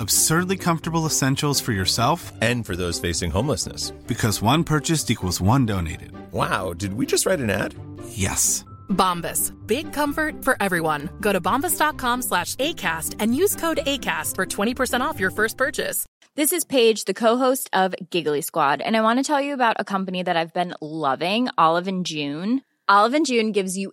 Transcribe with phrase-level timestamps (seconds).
[0.00, 3.90] Absurdly comfortable essentials for yourself And for those facing homelessness.
[4.06, 6.12] because one purchased equals one donated.
[6.32, 7.74] Wow, did we just write an ad?
[8.08, 8.64] Yes.
[8.88, 9.52] Bombas.
[9.66, 11.10] Big comfort for everyone.
[11.20, 16.06] Go to bombas.com slash ACAST and use code ACAST for 20% off your first purchase.
[16.34, 19.76] This is Paige, the co-host of Giggly Squad, and I want to tell you about
[19.78, 22.62] a company that I've been loving, Olive and June.
[22.88, 23.92] Olive and June gives you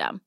[0.01, 0.21] system.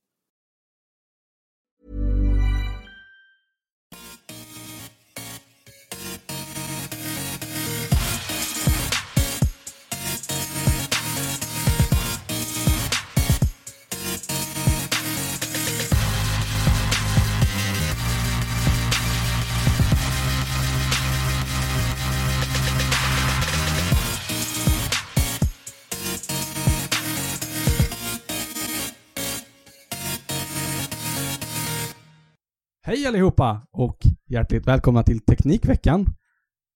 [32.86, 36.06] Hej allihopa och hjärtligt välkomna till Teknikveckan.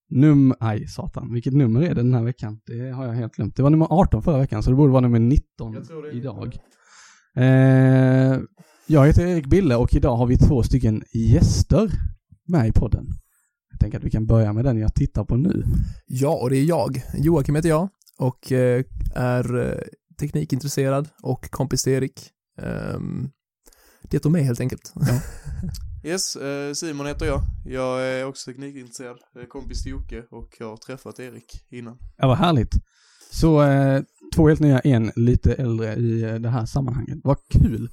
[0.09, 0.53] Num...
[0.59, 1.33] Aj, satan.
[1.33, 2.59] Vilket nummer är det den här veckan?
[2.65, 3.55] Det har jag helt glömt.
[3.55, 5.75] Det var nummer 18 förra veckan, så det borde vara nummer 19
[6.13, 6.57] idag.
[7.35, 8.39] Eh,
[8.87, 11.91] jag heter Erik Bille och idag har vi två stycken gäster
[12.47, 13.07] med i podden.
[13.71, 15.63] Jag tänker att vi kan börja med den jag tittar på nu.
[16.05, 17.01] Ja, och det är jag.
[17.17, 18.83] Joakim heter jag och eh,
[19.15, 19.81] är eh,
[20.19, 22.29] teknikintresserad och kompis till Erik.
[22.95, 23.31] Um,
[24.03, 24.93] det och mig helt enkelt.
[24.95, 25.21] Ja.
[26.03, 27.41] Yes, eh, Simon heter jag.
[27.65, 29.17] Jag är också teknikintresserad,
[29.49, 31.97] kompis till Jocke och jag har träffat Erik innan.
[32.17, 32.73] Ja, vad härligt.
[33.31, 34.01] Så eh,
[34.35, 37.17] två helt nya, en lite äldre i eh, det här sammanhanget.
[37.23, 37.89] Vad kul!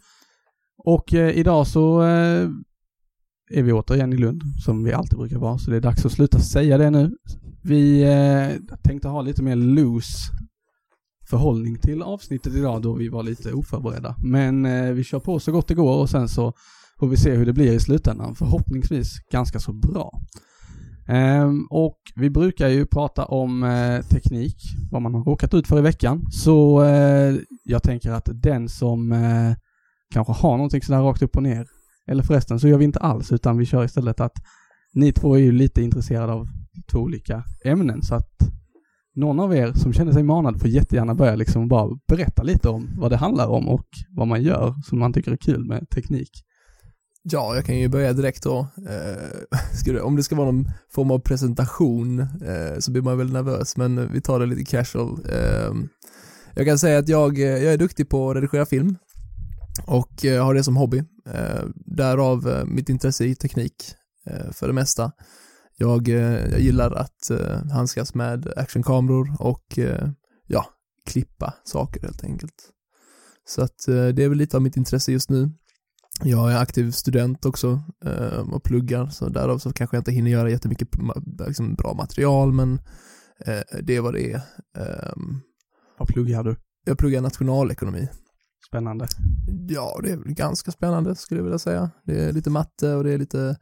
[0.79, 2.01] Och idag så
[3.51, 6.13] är vi återigen i Lund, som vi alltid brukar vara, så det är dags att
[6.13, 7.17] sluta säga det nu.
[7.63, 8.05] Vi
[8.83, 10.19] tänkte ha lite mer loose
[11.31, 14.17] förhållning till avsnittet idag då vi var lite oförberedda.
[14.25, 16.53] Men vi kör på så gott det går och sen så
[17.01, 18.35] får vi se hur det blir i slutändan.
[18.35, 20.21] Förhoppningsvis ganska så bra.
[21.09, 24.57] Ehm, och vi brukar ju prata om eh, teknik,
[24.91, 26.27] vad man har råkat ut för i veckan.
[26.31, 29.55] Så eh, jag tänker att den som eh,
[30.15, 31.67] kanske har någonting sådär rakt upp och ner,
[32.11, 34.37] eller förresten så gör vi inte alls utan vi kör istället att
[34.95, 36.49] ni två är ju lite intresserade av
[36.93, 38.31] två olika ämnen så att
[39.15, 42.89] någon av er som känner sig manad får jättegärna börja liksom bara berätta lite om
[42.99, 46.31] vad det handlar om och vad man gör som man tycker är kul med teknik.
[47.31, 48.67] Ja, jag kan ju börja direkt då.
[48.89, 53.33] Eh, ska om det ska vara någon form av presentation eh, så blir man väl
[53.33, 55.19] nervös, men vi tar det lite casual.
[55.29, 55.73] Eh,
[56.55, 58.97] jag kan säga att jag, eh, jag är duktig på att redigera film
[59.87, 60.99] och eh, har det som hobby.
[61.27, 63.95] Eh, därav eh, mitt intresse i teknik
[64.27, 65.13] eh, för det mesta.
[65.77, 70.09] Jag, eh, jag gillar att eh, handskas med actionkameror och eh,
[70.47, 70.67] ja,
[71.07, 72.71] klippa saker helt enkelt.
[73.49, 75.51] Så att eh, det är väl lite av mitt intresse just nu.
[76.23, 80.31] Jag är aktiv student också eh, och pluggar, så därav så kanske jag inte hinner
[80.31, 80.89] göra jättemycket
[81.47, 82.73] liksom, bra material, men
[83.47, 84.41] eh, det är vad det är.
[84.79, 85.41] Ehm,
[85.99, 86.57] Vad pluggar du?
[86.85, 88.09] jag pluggar nationalekonomi.
[88.69, 89.07] Spännande.
[89.69, 91.91] Ja, det är ganska spännande skulle jag vilja säga.
[92.05, 93.57] Det är lite matte och det är lite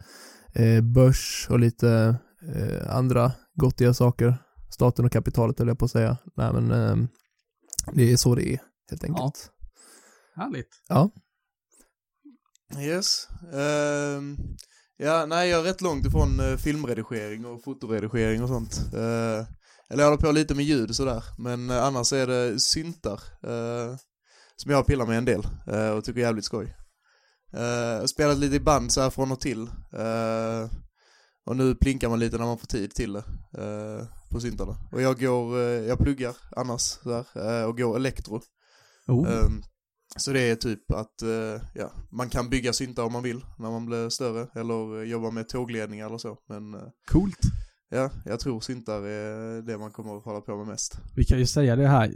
[0.52, 2.16] eh, börs och lite
[2.88, 4.36] andra gottiga saker.
[4.70, 6.16] Staten och kapitalet höll jag på att säga.
[6.36, 7.08] Nej, men eh,
[7.92, 9.50] det är så det är helt enkelt.
[10.36, 10.68] Härligt.
[10.88, 11.10] Ja.
[12.78, 13.28] Yes.
[13.52, 14.36] Ehm,
[14.96, 18.80] ja, nej, jag är rätt långt ifrån eh, filmredigering och fotoredigering och sånt.
[18.94, 19.46] Uh,
[19.90, 23.96] eller jag håller på lite med ljud sådär, men uh, annars är det syntar eh,
[24.56, 26.76] som jag pillar med en del eh, och tycker är jävligt skoj.
[27.54, 29.62] Uh, spelat lite i band så här från och till.
[29.92, 30.70] eh,
[31.46, 33.24] och nu plinkar man lite när man får tid till det
[33.58, 34.76] eh, på syntarna.
[34.92, 38.40] Och jag går, eh, jag pluggar annars så här, eh, och går elektro.
[39.06, 39.32] Oh.
[39.32, 39.62] Ehm,
[40.16, 43.70] Så det är typ att, eh, ja, man kan bygga syntar om man vill när
[43.70, 46.80] man blir större, eller eh, jobba med tågledningar eller så, men eh,
[47.12, 47.38] Coolt.
[47.90, 50.98] ja, jag tror syntar är det man kommer att hålla på med mest.
[51.16, 52.12] Vi kan ju säga det här.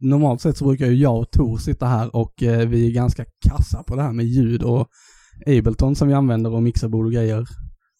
[0.00, 3.82] Normalt sett så brukar ju jag och Tor sitta här och vi är ganska kassa
[3.82, 4.88] på det här med ljud och
[5.46, 7.46] Ableton som vi använder och mixerbord och grejer.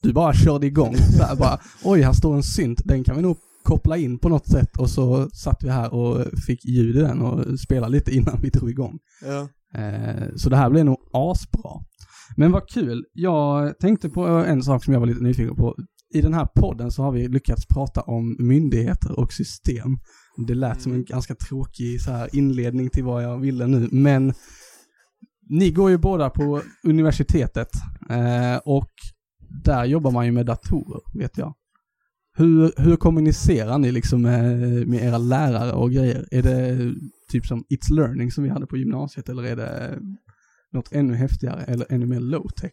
[0.02, 3.22] Du bara körde igång så här bara, oj här står en synt, den kan vi
[3.22, 3.36] nog
[3.68, 7.20] koppla in på något sätt och så satt vi här och fick ljud i den
[7.20, 8.98] och spelade lite innan vi drog igång.
[9.24, 11.70] Ja, Eh, så det här blir nog asbra.
[12.36, 15.76] Men vad kul, jag tänkte på en sak som jag var lite nyfiken på.
[16.14, 19.98] I den här podden så har vi lyckats prata om myndigheter och system.
[20.46, 24.34] Det lät som en ganska tråkig så här inledning till vad jag ville nu, men
[25.50, 27.68] ni går ju båda på universitetet
[28.10, 28.90] eh, och
[29.64, 31.54] där jobbar man ju med datorer, vet jag.
[32.38, 34.58] Hur, hur kommunicerar ni liksom med,
[34.88, 36.28] med era lärare och grejer?
[36.30, 36.94] Är det
[37.30, 39.98] typ som It's Learning som vi hade på gymnasiet eller är det
[40.72, 42.72] något ännu häftigare eller ännu mer low-tech?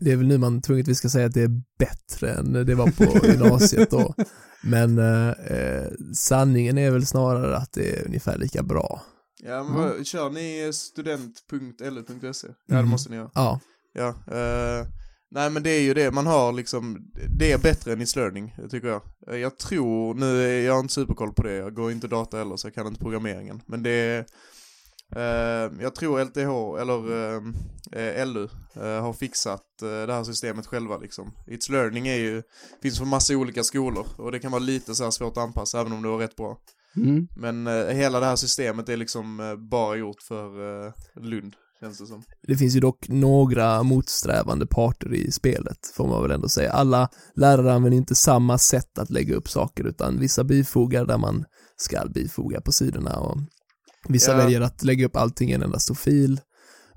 [0.00, 2.74] Det är väl nu man tvunget vi ska säga att det är bättre än det
[2.74, 2.86] var
[3.20, 4.14] på gymnasiet då.
[4.62, 9.02] Men eh, eh, sanningen är väl snarare att det är ungefär lika bra.
[9.44, 12.48] ja men vad, kör ni student.lu.se?
[12.66, 12.90] Ja, det Mhm.
[12.90, 13.30] måste ni göra.
[13.34, 13.60] Ja,
[13.98, 14.86] Ja, eh,
[15.30, 16.98] nej men det är ju det, man har liksom,
[17.38, 19.02] det är bättre än It's Learning, tycker jag.
[19.40, 22.66] Jag tror, nu är jag inte superkoll på det, jag går inte data heller så
[22.66, 24.26] jag kan inte programmeringen, men det är,
[25.16, 27.42] eh, jag tror LTH, eller eh,
[27.92, 31.32] eh, LU, eh, har fixat eh, det här systemet själva liksom.
[31.46, 32.42] It's Learning är ju,
[32.82, 35.80] finns för massa olika skolor och det kan vara lite så här svårt att anpassa
[35.80, 36.58] även om det var rätt bra.
[36.96, 37.28] Mm.
[37.36, 42.06] Men eh, hela det här systemet är liksom eh, bara gjort för Lund, känns det
[42.06, 42.22] som.
[42.46, 46.72] det finns ju dock några motsträvande parter i spelet, får man väl ändå säga.
[46.72, 51.44] Alla lärare använder inte samma sätt att lägga upp saker, utan vissa bifogar där man
[51.76, 53.38] ska bifoga på sidorna och
[54.08, 54.36] vissa Ja.
[54.38, 56.40] väljer att lägga upp allting i en enda stor fil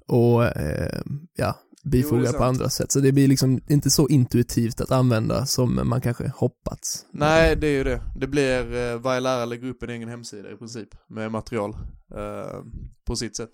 [0.08, 1.02] och eh,
[1.36, 2.42] ja, Jo, bifoga på sant.
[2.44, 2.92] andra sätt.
[2.92, 7.06] Så det blir liksom inte så intuitivt att använda som man kanske hoppats.
[7.14, 8.02] Nej, det är ju det.
[8.20, 11.74] Det blir, eh, varje lärare lägger upp en egen hemsida i princip med material
[12.16, 12.60] eh,
[13.08, 13.50] på sitt sätt.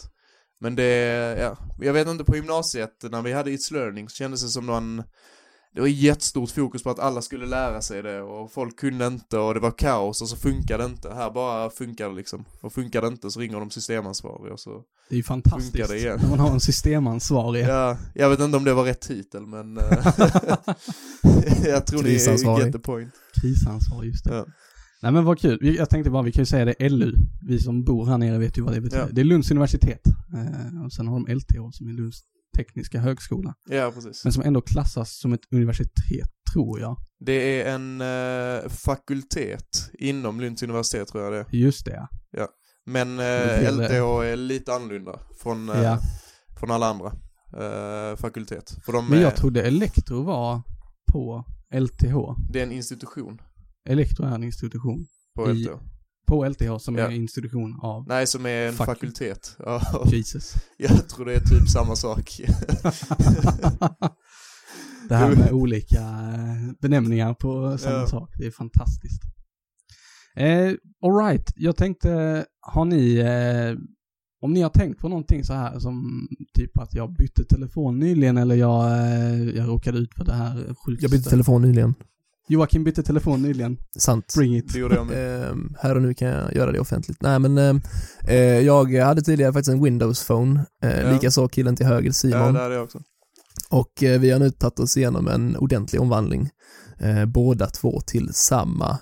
[0.59, 0.83] Men det,
[1.39, 4.65] ja, jag vet inte på gymnasiet när vi hade It's Learning så kändes det som
[4.65, 5.03] någon,
[5.73, 9.37] det var jättestort fokus på att alla skulle lära sig det och folk kunde inte
[9.37, 11.13] och det var kaos och så funkade det inte.
[11.13, 12.45] Här bara funkar det liksom.
[12.61, 15.97] Och funkar det inte så ringer de systemansvariga och så, Det är ju fantastiskt det
[15.97, 16.19] igen?
[16.21, 17.65] när man har en systemansvarig.
[17.65, 19.83] ja, jag vet inte om det var rätt titel men eh,
[21.65, 23.13] jag tror ni get the point.
[23.41, 24.35] Krisansvarig, just det.
[24.35, 24.45] Ja.
[25.05, 25.75] Nej men vad kul.
[25.77, 27.13] Jag tänkte bara, vi kan ju säga det LU.
[27.41, 29.03] Vi som bor här nere vet ju vad det betyder.
[29.03, 29.09] Ja.
[29.11, 30.01] Det är Lunds universitet.
[30.33, 32.19] Eh, och sen har de LTH som är Lunds
[32.57, 33.53] tekniska högskola.
[33.69, 34.23] Ja, precis.
[34.23, 36.97] Men som ändå klassas som ett universitet, tror jag.
[37.19, 41.45] Det är en eh, fakultet inom Lunds universitet tror jag det är.
[41.51, 42.47] Just det, ja.
[42.85, 45.99] Men är eh, LTH är lite annorlunda från, eh, ja.
[46.59, 47.07] från alla andra
[47.53, 48.77] eh, fakultet.
[48.85, 50.61] För de Men är, jag trodde Elektro var
[51.11, 52.15] på LTH.
[52.53, 53.41] det är en institution
[53.89, 55.05] Elektro är en institution.
[55.35, 55.69] på I- LTH.
[56.27, 57.05] På LTH som Ja.
[57.07, 58.85] är institution av Nej, som är en Fuck.
[58.85, 59.57] fakultet.
[60.11, 60.53] Jesus.
[60.77, 62.41] jag tror det är typ samma sak.
[65.09, 68.07] det här med olika eh, benämningar på samma Ja.
[68.07, 69.21] sak, det är fantastiskt.
[70.35, 70.71] Eh,
[71.05, 73.77] Alright, jag tänkte, har ni, eh,
[74.41, 78.37] om ni har tänkt på någonting så här som typ att jag bytte telefon nyligen
[78.37, 80.55] eller jag, eh, jag råkade ut för det här
[80.85, 81.05] sjukaste.
[81.05, 81.93] Jag bytte telefon nyligen.
[82.47, 83.77] Joakim bytte telefon nyligen.
[83.99, 84.33] Sant.
[84.37, 84.73] Bring it.
[84.73, 85.49] Det gjorde jag med.
[85.51, 87.17] Ehm, här och nu kan jag göra det offentligt.
[87.21, 87.81] Nej men ehm,
[88.27, 91.11] eh, jag hade tidigare faktiskt en Windows Phone, eh, Ja.
[91.13, 92.53] likaså killen till höger Ja, Simon.
[92.53, 92.99] det hade jag också.
[93.69, 96.49] Och eh, vi har nu tagit oss igenom en ordentlig omvandling,
[96.99, 98.97] eh, båda två till samma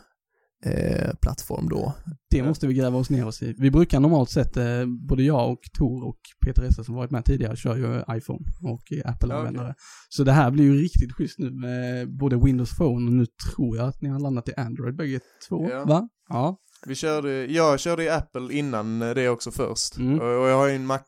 [0.66, 1.94] eh, plattform då.
[2.30, 3.56] Det måste vi gräva oss ner oss i.
[3.58, 7.26] Vi brukar normalt sett, eh, både jag och Tor och Peter Esse som varit med
[7.26, 9.74] tidigare kör ju iPhone och är Apple-användare.
[10.10, 13.78] Så det här blir ju riktigt schysst nu med både Windows Phone och nu tror
[13.78, 15.86] jag att ni har landat i Android bägge två, Ja.
[15.86, 16.10] va?
[16.30, 16.58] Ja.
[16.86, 19.98] Vi körde, jag körde i Apple innan det också först.
[19.98, 20.20] Mm.
[20.20, 21.00] Och jag har ju en Mac,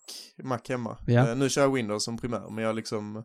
[0.43, 0.97] Mac hemma.
[1.07, 1.29] Ja.
[1.29, 3.24] Eh, Nu kör jag Windows som primär, men jag har liksom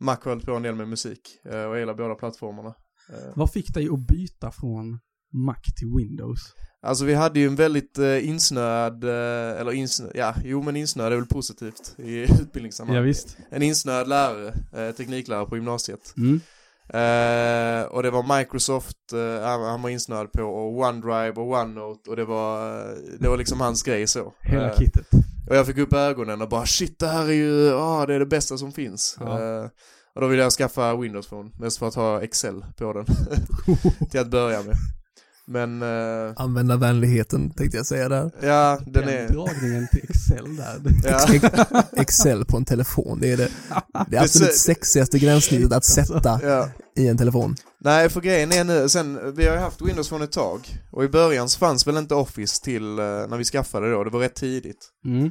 [0.00, 2.68] Mac har hållit på en del med musik eh, och jag gillar båda plattformarna.
[3.12, 4.98] Eh, Vad fick dig att byta från
[5.32, 6.54] Mac till Windows?
[6.82, 11.12] Alltså vi hade ju en väldigt eh, insnöad, eh, eller insnö, ja, jo men insnöad
[11.12, 12.96] är väl positivt i utbildningssammanhang.
[12.96, 13.36] Ja, visst.
[13.50, 16.14] En insnöad lärare, eh, tekniklärare på gymnasiet.
[16.16, 16.40] Mm.
[16.88, 22.10] Eh, och det var Microsoft, eh, han, han var insnöad på, och OneDrive och OneNote
[22.10, 24.34] och det var, eh, det var liksom hans grej så.
[24.40, 25.06] Hela Eh, kittet.
[25.48, 28.18] Och jag fick upp ögonen och bara shit det här är ju, ah det är
[28.18, 29.16] det bästa som finns.
[29.20, 29.40] Ja.
[29.40, 29.68] Eh,
[30.14, 33.06] och då ville jag skaffa Windows Phone, mest för att ha Excel på den.
[34.10, 34.76] till att börja med.
[35.50, 38.30] Men, eh, Användarvänligheten tänkte jag säga där.
[38.40, 39.28] ja, den Den är...
[39.28, 40.80] dragningen till Excel där.
[41.04, 41.82] Ja.
[41.96, 43.48] Excel på en telefon, det är det,
[44.10, 46.68] det är absolut sexigaste gränssnittet att sätta Ja.
[46.96, 47.54] i en telefon.
[47.80, 50.60] Nej, för grejen är nu, sen, vi har ju haft Windows Phone ett tag,
[50.92, 54.04] och i början så fanns väl inte Office till, eh, när vi skaffade det då,
[54.04, 54.88] det var rätt tidigt.
[55.04, 55.24] Mm.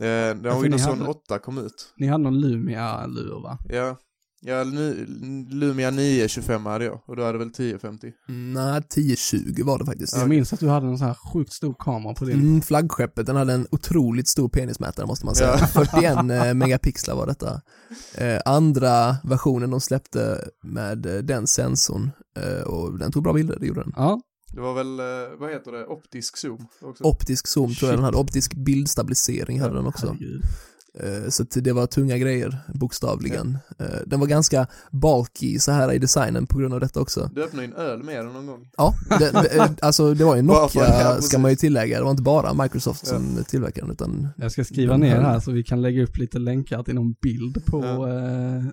[0.00, 1.92] Eh, när Windows Phone 8 kom ut.
[1.96, 3.58] Ni hade någon Lumia-lur va?
[3.68, 3.96] Ja,
[4.44, 5.06] ja nu,
[5.50, 8.12] Lumia 925 hade jag, och du hade väl 1050?
[8.28, 10.16] Mm, Nej, 1020 var det faktiskt.
[10.16, 12.40] Jag minns att du hade en sån här sjukt stor kamera på din.
[12.40, 15.56] Mm, flaggskeppet, den hade en otroligt stor penismätare måste man säga.
[15.60, 15.66] Ja.
[15.84, 17.60] 41 eh, megapixlar var detta.
[18.14, 23.56] Eh, andra versionen de släppte med eh, den sensorn eh, och den tog bra bilder,
[23.60, 23.92] det gjorde den.
[23.96, 24.20] Ja,
[24.54, 27.04] Det var väl, eh, vad heter det, optisk zoom också?
[27.04, 27.96] Optisk zoom tror jag Shit.
[27.98, 30.06] den hade, optisk bildstabilisering hade den också.
[30.06, 30.42] herregud.
[31.00, 33.58] Eh, Så att det var tunga grejer, bokstavligen.
[33.78, 37.30] Eh, Den var ganska bulky så här i designen på grund av detta också.
[37.34, 38.68] Du öppnade en öl med den någon gång.
[38.76, 41.28] Ja, det, eh, alltså det var ju ja, Nokia precis.
[41.28, 44.64] ska man ju tillägga, det var inte bara Microsoft som tillverkade den utan Jag ska
[44.64, 48.06] skriva ner här- så vi kan lägga upp lite länkar till någon bild på Ja.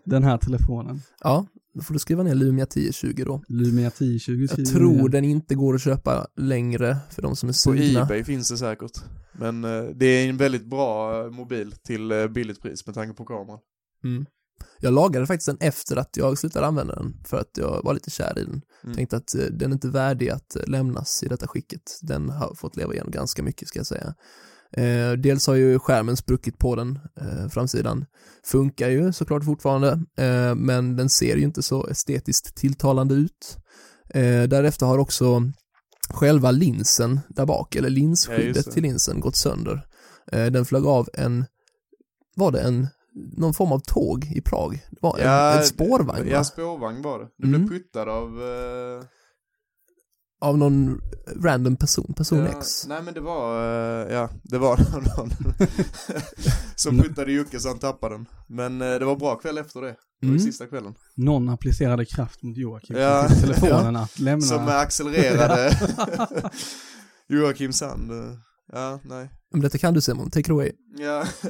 [0.05, 1.01] den här telefonen.
[1.23, 1.45] ja,
[1.79, 3.43] då får du skriva ner Lumia 1020 då.
[3.47, 5.09] Lumia 1020 Jag tror ner.
[5.09, 8.01] den inte går att köpa längre för de som är På sugna.
[8.01, 8.91] Ebay finns det säkert.
[9.31, 13.13] Men eh, det är en väldigt bra eh, mobil till eh, billigt pris med tanke
[13.13, 13.59] på kameran.
[14.03, 14.25] Mm.
[14.79, 18.09] Jag lagade faktiskt den efter att jag slutade använda den för att jag var lite
[18.09, 18.61] kär i den.
[18.83, 18.95] Mm.
[18.95, 21.81] Tänkte att den är inte värdig att lämnas i detta skicket.
[22.01, 24.13] Den har fått leva igenom ganska mycket ska jag säga.
[24.77, 28.05] Eh, dels har ju skärmen spruckit på den, eh, framsidan.
[28.45, 33.57] Funkar ju såklart fortfarande, eh, men den ser ju inte så estetiskt tilltalande ut.
[34.09, 35.43] Eh, därefter har också
[36.09, 38.71] själva linsen där bak, eller Ja, linsskyddet det.
[38.71, 39.85] till linsen gått sönder.
[40.31, 41.45] Eh, den flög av en,
[42.35, 42.87] var det en,
[43.37, 44.85] någon form av tåg i Prag?
[44.91, 46.43] Det var en, en spårvagn Ja, va?
[46.43, 47.27] spårvagn var det.
[47.37, 47.65] Du Mm.
[47.65, 48.27] blev puttad av...
[48.41, 49.03] eh,
[50.41, 51.01] Av någon
[51.43, 52.85] random person, person ja, X.
[52.87, 53.63] Nej men det var,
[54.07, 54.77] eh, ja, det var
[55.17, 55.29] någon
[56.75, 58.25] som puttade Jocke så han tappade den.
[58.47, 59.95] Men eh, det var bra kväll efter det.
[60.21, 60.39] Det var Mm.
[60.39, 60.93] sista kvällen.
[61.15, 63.01] Någon applicerade kraft mot Joakim Ja.
[63.29, 63.29] ja.
[63.29, 64.45] telefonen att lämna.
[64.45, 65.79] Som accelererade
[67.27, 68.11] Joakims hand.
[68.11, 68.33] eh,
[68.73, 69.29] Ja, nej.
[69.51, 70.71] Men detta kan du Simon, take it away.
[70.97, 71.25] Ja.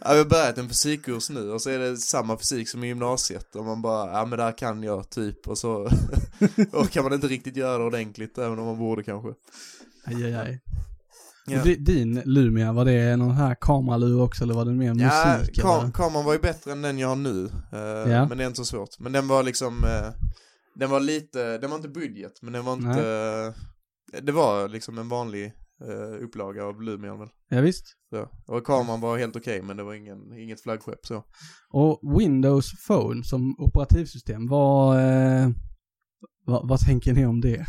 [0.00, 2.86] ja, vi har börjat en fysikkurs nu och så är det samma fysik som i
[2.86, 5.88] gymnasiet och man bara, ja men där kan jag typ och så
[6.72, 9.28] och kan man inte riktigt göra det ordentligt även om man borde kanske.
[10.06, 10.60] Aj, aj, aj.
[11.46, 11.62] Ja.
[11.78, 15.60] Din Lumia, var det någon här kameralur också eller var det mer Ja, musik?
[15.60, 15.92] kam eller?
[15.92, 18.26] kameran var ju bättre än den jag har nu, eh, Ja.
[18.28, 18.98] men det är inte så svårt.
[19.00, 20.26] Men den var liksom, eh,
[20.74, 23.54] den var lite, den var inte budget, men den var inte,
[24.22, 25.52] det var liksom en vanlig
[25.88, 27.28] eh, upplaga av Lumion.
[27.48, 27.84] Ja, visst.
[28.10, 28.28] Så.
[28.54, 31.24] Och kameran var helt okej, men det var ingen, inget flaggskepp så.
[31.70, 35.48] Och Windows Phone som operativsystem, vad, eh,
[36.46, 37.64] vad, vad tänker ni om det?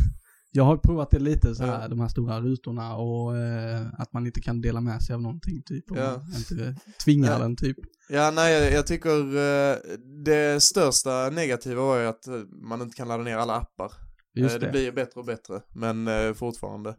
[0.55, 1.87] Jag har provat det lite så här, Ja.
[1.87, 5.61] de här stora rutorna och eh, att man inte kan dela med sig av någonting
[5.65, 5.91] typ.
[5.91, 6.21] Och Ja.
[6.37, 7.37] inte tvinga Ja.
[7.39, 7.77] den typ.
[8.09, 9.77] Ja, nej, jag, tycker eh,
[10.25, 12.27] det största negativa var ju att
[12.69, 13.91] man inte kan ladda ner alla appar.
[14.35, 14.65] Just Eh, det.
[14.65, 16.95] det blir bättre och bättre, men eh, fortfarande.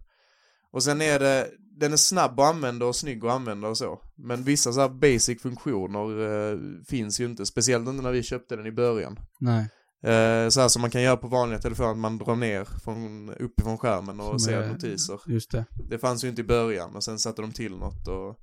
[0.74, 4.00] Och sen är det, den är snabb att använda och snygg att använda och så.
[4.16, 6.20] Men vissa så här basic funktioner
[6.52, 9.18] eh, finns ju inte, speciellt inte när vi köpte den i början.
[9.40, 9.60] Nej.
[10.02, 13.30] Eh, så här som man kan göra på vanliga telefoner, att man drar ner från,
[13.30, 15.20] uppifrån skärmen och Som ser är- notiser.
[15.26, 15.64] Just det.
[15.90, 18.36] Det fanns ju inte i början och sen satte de till något och...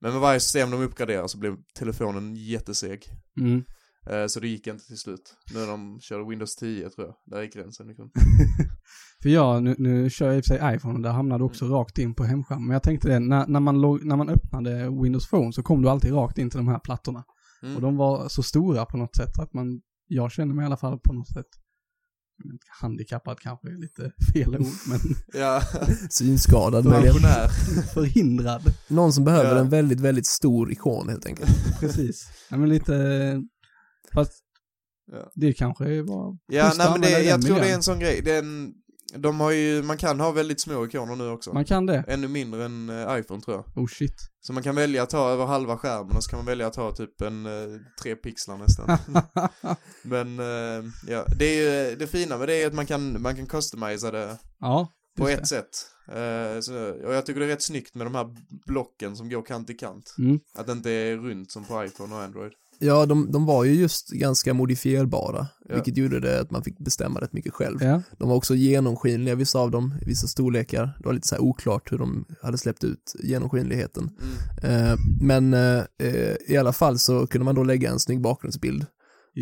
[0.00, 3.02] Men med varje system de uppgraderar så blev telefonen jätteseg.
[3.40, 3.64] Mm.
[4.10, 5.34] Eh, Så det gick inte till slut.
[5.54, 8.10] Nu när de körde Windows 10 tror jag, där gick gränsen liksom.
[9.22, 11.64] För jag, nu, nu kör jag i och för sig iPhone och där hamnade också
[11.64, 11.76] Mm.
[11.76, 12.66] rakt in på hemskärmen.
[12.66, 15.82] Men jag tänkte det, när, när, man log, när man öppnade Windows Phone så kom
[15.82, 17.24] du alltid rakt in till de här plattorna.
[17.62, 17.76] Mm.
[17.76, 20.76] Och de var så stora på något sätt att man, jag känner mig i alla
[20.76, 21.46] fall på något sätt
[22.80, 24.98] handikappad kanske är lite fel ord, men
[25.40, 25.62] Ja,
[26.10, 27.48] Synskadad pensionär.
[27.94, 28.62] förhindrad.
[28.88, 29.60] Någon som behöver Ja.
[29.60, 31.50] en väldigt, väldigt stor ikon helt enkelt.
[31.80, 32.28] Precis.
[32.50, 32.94] Ja, men lite,
[34.14, 34.32] fast
[35.12, 35.30] Ja.
[35.34, 38.22] det kanske var Ja, nej men det, jag tror det är en sån grej.
[38.24, 38.74] Den,
[39.14, 41.52] de har ju, man kan ha väldigt små ikoner nu också.
[41.52, 42.04] Man kan det.
[42.08, 43.82] Ännu mindre än eh, iPhone tror jag.
[43.82, 44.30] Oh shit.
[44.40, 46.72] Så man kan välja att ta över halva skärmen och så kan man välja att
[46.72, 48.98] ta typ en eh, tre pixlar nästan.
[50.02, 53.36] men eh, ja, det är ju, det fina med det är att man kan, man
[53.36, 54.88] kan customisa det ja,
[55.18, 55.70] på ett sätt.
[56.08, 58.34] Eh, så, och jag tycker det är rätt snyggt med de här
[58.66, 60.14] blocken som går kant i kant.
[60.16, 60.22] det.
[60.22, 60.40] Mm.
[60.54, 62.52] Att det inte är runt som på iPhone och Android.
[62.80, 65.74] Ja, de, de var ju just ganska modifierbara, Ja.
[65.74, 67.82] vilket gjorde det att man fick bestämma rätt mycket själv.
[67.82, 70.96] Ja, De var också genomskinliga, vissa av dem, i vissa storlekar.
[70.98, 74.10] Det var lite så oklart hur de hade släppt ut genomskinligheten.
[74.62, 74.90] Mm.
[74.90, 78.86] Eh, men eh, eh, i alla fall så kunde man då lägga en snygg bakgrundsbild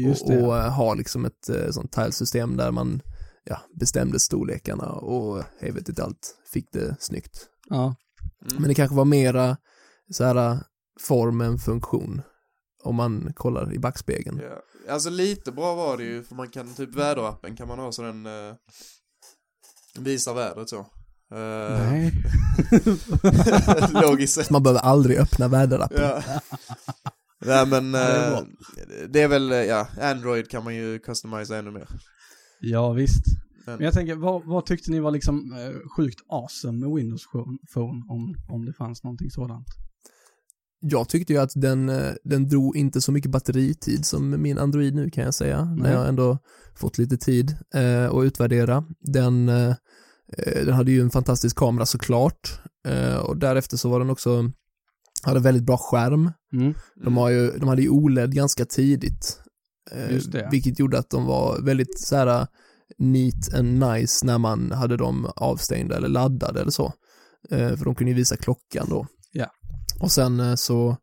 [0.06, 3.00] och, och eh, ha liksom ett eh, sånt tilesystem där man
[3.44, 7.46] ja, bestämde storlekarna och hej vet inte allt, fick det snyggt.
[7.70, 7.84] Ja.
[8.50, 8.62] Mm.
[8.62, 9.56] Men det kanske var mera
[10.12, 10.58] så här
[11.00, 12.22] form än funktion
[12.86, 14.40] om man kollar i backspegeln.
[14.42, 14.92] Ja.
[14.92, 18.02] Alltså lite bra var det ju, för man kan, typ väderappen kan man ha så
[18.02, 18.54] den eh,
[19.98, 20.78] visar vädret så.
[21.32, 22.12] Eh, Nej.
[24.02, 24.50] Logiskt sett.
[24.50, 26.02] Man behöver aldrig öppna väderappen.
[26.02, 26.22] Ja.
[27.46, 28.40] Nej men, eh,
[29.08, 31.88] det är väl, eh, ja, Android kan man ju customisa ännu mer.
[32.60, 33.24] Ja, visst.
[33.66, 37.26] Men, Men jag tänker, vad, vad tyckte ni var liksom eh, sjukt awesome med Windows
[37.72, 39.66] Phone, om, om det fanns någonting sådant?
[40.88, 44.94] Jag tyckte ju att den, eh, den drog inte så mycket batteritid som min Android
[44.94, 45.92] nu kan jag säga, när Nej.
[45.92, 46.38] jag ändå
[46.74, 48.84] fått lite tid eh, att utvärdera.
[49.00, 49.74] Den, eh,
[50.38, 54.50] eh, den hade ju en fantastisk kamera såklart eh, och därefter så var den också,
[55.22, 56.32] hade väldigt bra skärm.
[56.52, 56.74] Mm.
[57.04, 59.38] De, har ju, de hade ju OLED ganska tidigt.
[59.92, 60.50] eh.
[60.50, 62.46] Vilket gjorde att de var väldigt så här
[62.98, 66.92] neat and nice när man hade dem avstängda eller laddade eller så.
[67.50, 69.06] Eh, För de kunde ju visa klockan då.
[70.00, 70.96] Och sen eh, så,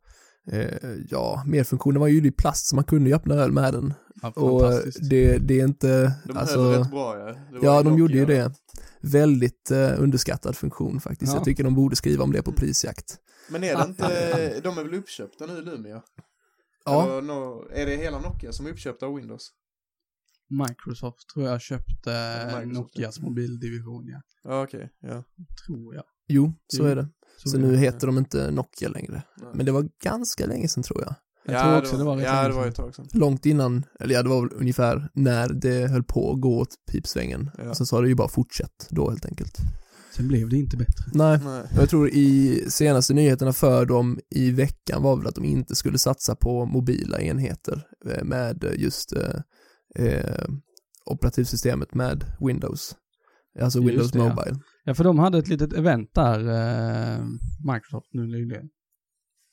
[0.52, 3.74] eh, ja, mer funktioner var ju i plast så man kunde ju öppna öl med
[3.74, 3.94] den.
[4.22, 4.78] Ja, Och eh,
[5.10, 7.24] det, det är inte, de alltså, rätt bra ja.
[7.52, 8.52] Det var ja de gjorde ju det.
[9.00, 11.32] Väldigt eh, underskattad funktion faktiskt.
[11.32, 11.38] Ja.
[11.38, 13.18] Jag tycker de borde skriva om det på prisjakt.
[13.50, 16.02] Men är det inte, de är väl uppköpta nu Lumia?
[16.84, 19.50] Ja, no, är det hela Nokia som är uppköpta av Windows?
[20.68, 24.20] Microsoft tror jag köpte Microsoft, Nokias mobildivision, ja.
[24.44, 25.24] Ja okej, ja.
[25.66, 26.04] Tror jag.
[26.28, 27.08] jo, så Jo, är det.
[27.44, 27.78] Så nu det.
[27.78, 29.22] heter de inte Nokia längre.
[29.40, 29.50] Nej.
[29.54, 31.14] Men det var ganska länge sedan tror jag.
[31.46, 33.08] Jag ja, tror också det var rätt Ja, länge det var ett tag sedan.
[33.12, 36.74] Långt innan, eller ja det var väl ungefär när det höll på att gå åt
[36.92, 37.50] pipsvängen.
[37.58, 37.74] Ja.
[37.74, 39.58] Sen så har det ju bara fortsatt då helt enkelt.
[40.16, 41.04] Sen blev det inte bättre.
[41.14, 41.62] Nej, Nej.
[41.76, 45.98] jag tror i senaste nyheterna för dem i veckan var väl att de inte skulle
[45.98, 49.40] satsa på mobila enheter eh, med just eh,
[50.06, 50.48] eh,
[51.04, 52.96] operativsystemet med Windows.
[53.60, 54.28] Alltså Windows det, ja.
[54.28, 54.58] Mobile.
[54.84, 57.24] Ja, för de hade ett litet event där, eh,
[57.72, 58.68] Microsoft, nu nyligen.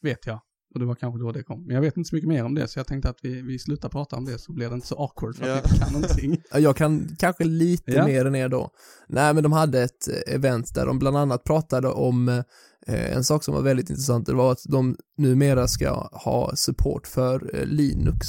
[0.04, 0.40] Vet jag.
[0.74, 1.66] Och det var kanske då det kom.
[1.66, 3.60] Men jag vet inte så mycket mer om det, så jag tänkte att vi, vi
[3.60, 5.72] slutar prata om det så blir det inte så awkward för att Ja.
[5.74, 6.42] vi kan någonting.
[6.52, 8.06] Ja, Jag kan kanske lite Ja.
[8.06, 8.70] mer än er då.
[9.08, 13.24] Nej, men de hade ett eh, event där de bland annat pratade om eh, en
[13.24, 14.26] sak som var väldigt intressant.
[14.26, 18.26] Det var att de numera ska ha support för eh, Linux,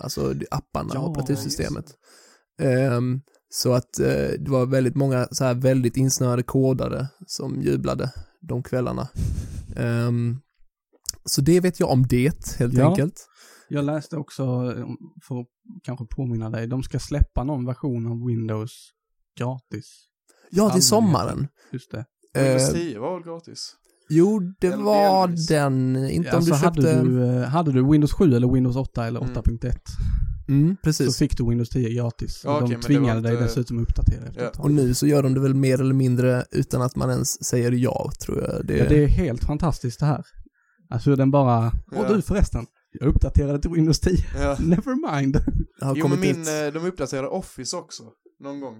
[0.00, 1.84] alltså apparna, Ja, operativsystemet.
[2.60, 3.20] Ehm,
[3.54, 4.06] så att eh,
[4.38, 9.08] det var väldigt många så här väldigt insnöade kodare som jublade de kvällarna.
[9.76, 10.38] Ehm,
[11.24, 12.88] så det vet jag om det, helt Ja.
[12.90, 13.28] enkelt.
[13.68, 14.86] Jag läste också, eh,
[15.28, 15.46] för att
[15.82, 18.90] kanske påminna dig, de ska släppa någon version av Windows
[19.38, 20.04] gratis.
[20.50, 21.48] Ja, till sommaren.
[21.72, 22.04] Just det.
[22.34, 23.76] Windows Eh, 10 var väl gratis?
[24.08, 25.46] Jo, det Eller var delvis.
[25.46, 26.88] den, inte om alltså du köpte...
[26.96, 29.32] hade, du, eh, hade du Windows 7 eller Windows 8 eller Mm.
[29.34, 29.78] 8.1 Mm,
[30.76, 31.18] så precis.
[31.18, 32.40] fick du Windows 10 gratis.
[32.44, 34.46] Ja, Och de det tvingade var dig inte- dessutom att uppdatera efter Ja.
[34.48, 34.64] ett tag.
[34.64, 37.72] Och nu så gör de det väl mer eller mindre utan att man ens säger
[37.72, 38.66] ja, tror jag.
[38.66, 40.24] Det, Ja, det är helt fantastiskt det här.
[40.90, 41.98] Alltså den bara, Ja.
[42.08, 42.66] och du förresten,
[43.00, 44.16] jag uppdaterade till Windows 10.
[44.34, 44.56] Ja.
[44.60, 45.36] Never mind.
[45.80, 46.48] har Jo men kommit min, ut.
[46.74, 48.02] eh, de uppdaterade Office också,
[48.40, 48.76] någon gång.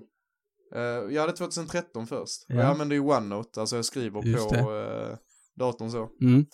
[0.75, 0.81] Eh,
[1.15, 2.45] jag hade 2013 först.
[2.49, 2.61] Och Ja.
[2.61, 5.17] jag använde ju OneNote, alltså jag skriver Just på eh,
[5.59, 6.09] datorn så.
[6.23, 6.47] Mm.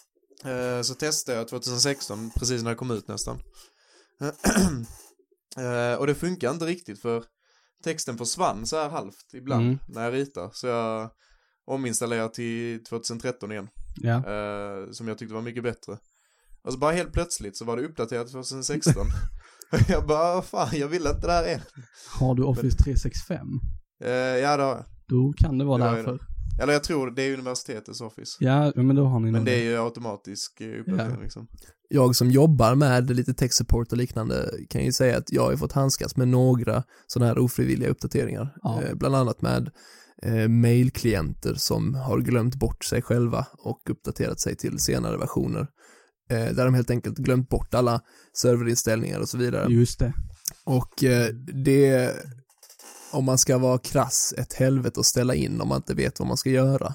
[0.82, 3.36] Så testade jag 2016, precis när det kom ut nästan.
[5.58, 7.24] eh, och det funkar inte riktigt för
[7.84, 9.78] texten försvann så här halvt ibland Mm.
[9.88, 10.50] när jag ritar.
[10.52, 11.10] Så jag
[11.66, 13.68] ominstallerade till 2013 igen.
[13.96, 14.16] Ja.
[14.16, 15.98] eh, som jag tyckte var mycket bättre.
[16.64, 19.06] Och så bara helt plötsligt så var det uppdaterat 2016.
[19.88, 21.60] jag bara, "Vad fan, jag vill inte det här än.
[22.18, 23.46] Har du Office 365?
[24.04, 24.84] Eh, ja, det har jag.
[25.08, 26.18] Då kan det vara Det därför.
[26.62, 28.36] Eller jag tror det är universitetets Office.
[28.40, 31.22] Ja, men då har ni Men det är ju automatisk eh, uppdatering Ja.
[31.22, 31.48] liksom.
[31.88, 35.56] Jag som jobbar med lite tech support och liknande kan ju säga att jag har
[35.56, 38.54] fått handskas med några sådana här ofrivilliga uppdateringar.
[38.62, 38.82] Ja.
[38.82, 39.70] Eh, bland annat med
[40.22, 45.66] eh, mailklienter som har glömt bort sig själva och uppdaterat sig till senare versioner.
[46.30, 48.00] Eh, där de helt enkelt glömt bort alla
[48.36, 49.72] serverinställningar och så vidare.
[49.72, 50.12] Just det.
[50.64, 51.26] Och eh,
[51.64, 52.12] det,
[53.12, 56.28] om man ska vara krass, ett helvete att ställa in om man inte vet vad
[56.28, 56.94] man ska göra.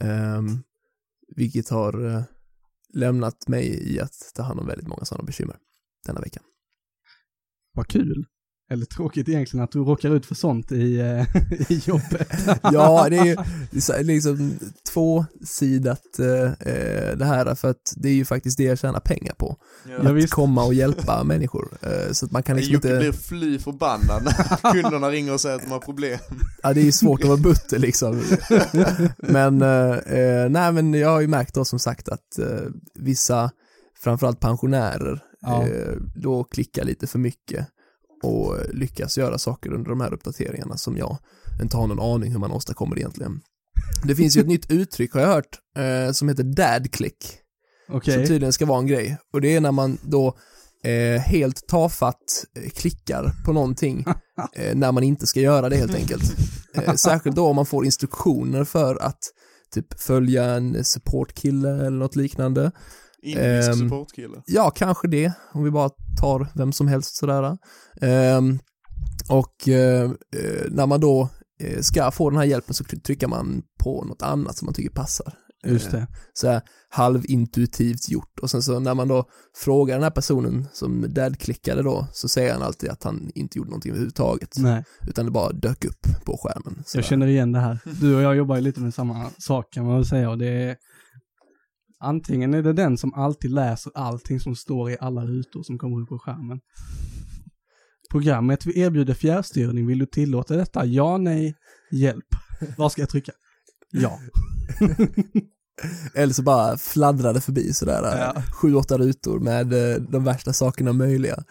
[0.00, 0.62] Um,
[1.36, 2.22] vilket har uh,
[2.94, 5.56] lämnat mig i att ta hand om väldigt många sådana bekymmer
[6.06, 6.42] denna veckan.
[7.72, 8.26] Vad kul.
[8.70, 11.26] Eller tråkigt egentligen att du råkar ut för sånt i, eh,
[11.72, 12.28] i jobbet.
[12.62, 13.36] Ja, det är ju
[13.70, 14.58] det är så- liksom
[14.92, 19.34] tvåsidat eh, eh, det här för att det är ju faktiskt det jag tjänar pengar
[19.34, 19.56] på.
[19.88, 20.32] Ja, att visst.
[20.32, 21.78] komma och hjälpa människor.
[21.82, 25.40] Eh, så att man kan liksom Jocke inte, blir fly förbannad när kunderna ringer och
[25.40, 26.18] säger att de har problem.
[26.62, 28.22] ja det är ju svårt att vara butter liksom.
[29.18, 32.46] men, eh, nej men jag har ju märkt då som sagt att eh,
[32.94, 33.50] vissa,
[34.02, 35.66] framförallt pensionärer, Ja.
[36.16, 37.66] då klickar lite för mycket.
[38.22, 41.18] Och lyckas göra saker under de här uppdateringarna som jag
[41.62, 43.40] inte har någon aning hur man åstadkommer egentligen.
[44.04, 47.38] Det finns ju ett nytt uttryck har jag hört eh, som heter dadclick
[47.88, 48.14] Okej.
[48.14, 50.36] som tydligen ska vara en grej och det är när man då
[50.84, 54.04] eh, helt tafatt eh, klickar på någonting
[54.54, 56.36] eh, när man inte ska göra det helt enkelt.
[56.74, 59.18] Eh, särskilt då om man får instruktioner för att
[59.74, 62.72] typ följa en supportkille eller något liknande.
[63.22, 64.42] Indisk Ehm, supportkille.
[64.46, 67.58] Ja, kanske det, om vi bara tar vem som helst sådär.
[68.00, 68.58] Ehm,
[69.28, 70.10] och eh,
[70.70, 71.28] när man då
[71.60, 74.90] eh, ska få den här hjälpen så trycker man på något annat som man tycker
[74.90, 75.32] passar.
[75.66, 76.06] Just det.
[76.32, 79.24] Så här halvintuitivt gjort och sen så när man då
[79.56, 83.70] frågar den här personen som dad-klickade då så säger han alltid att han inte gjorde
[83.70, 86.82] någonting överhuvudtaget Nej, utan det bara dök upp på skärmen.
[86.86, 87.08] Så jag där.
[87.08, 87.78] känner igen det här.
[88.00, 90.48] Du och jag jobbar ju lite med samma sak kan man väl säga och det
[90.48, 90.76] är
[92.00, 96.02] antingen är det den som alltid läser allting som står i alla rutor som kommer
[96.02, 96.60] upp på skärmen.
[98.10, 100.84] Programmet vi erbjuder fjärrstyrning, vill du tillåta detta?
[100.84, 101.54] Ja, nej,
[101.92, 102.26] hjälp.
[102.76, 103.32] Vad ska jag trycka?
[103.90, 104.18] Ja.
[106.14, 108.42] Eller så bara fladdrade förbi sådär, Ja.
[108.52, 111.44] sju, åtta rutor med eh, de värsta sakerna möjliga.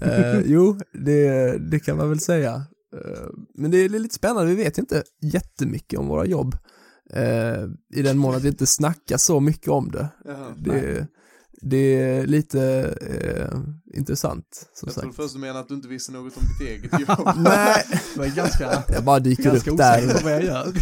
[0.00, 2.54] Eh, jo, det, det kan man väl säga.
[2.96, 6.56] Eh, men det är lite spännande, vi vet inte jättemycket om våra jobb.
[7.12, 7.64] Eh,
[7.98, 10.08] I den mån att vi inte snackar så mycket om det.
[10.24, 10.54] Jaha.
[10.58, 11.06] Det,
[11.64, 12.62] det är lite
[13.10, 13.58] eh,
[13.98, 14.44] intressant,
[14.74, 15.00] som Jag sagt.
[15.02, 17.28] trodde först du menade att du inte visste något om ditt eget jobb.
[17.36, 17.84] Nej,
[18.18, 20.14] är ganska, jag bara dyker ganska upp där.
[20.18, 20.72] på vad jag gör.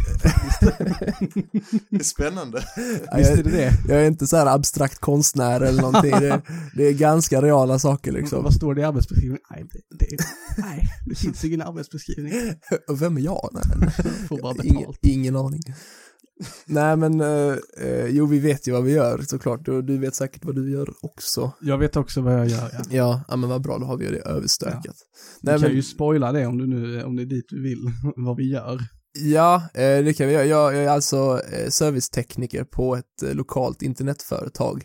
[1.90, 2.64] Det är spännande.
[3.06, 3.72] Ja, Visst är det det?
[3.88, 6.42] jag är inte så här abstrakt konstnär eller någonting, det,
[6.76, 8.42] det är ganska reala saker liksom.
[8.44, 9.42] Vad står det i arbetsbeskrivningen?
[9.50, 10.16] Nej, det, det,
[10.58, 12.32] nej, det finns ingen arbetsbeskrivning.
[12.98, 13.48] Vem är jag?
[13.52, 13.90] Nej,
[14.28, 14.98] Får bara ingen, betalt.
[15.02, 15.62] ingen aning.
[16.66, 20.14] Nej men, eh, eh, jo vi vet ju vad vi gör såklart och du vet
[20.14, 21.52] säkert vad du gör också.
[21.60, 22.80] Jag vet också vad jag gör, ja.
[22.90, 24.82] Ja, ja men vad bra, då har vi ju det överstökat.
[24.84, 27.62] Du Nej, kan men, ju spoila det om du nu, om det är dit du
[27.62, 27.80] vill,
[28.16, 28.80] vad vi gör.
[29.18, 30.44] Ja, eh, det kan vi göra.
[30.44, 34.84] Jag, jag är alltså eh, servicetekniker på ett eh, lokalt internetföretag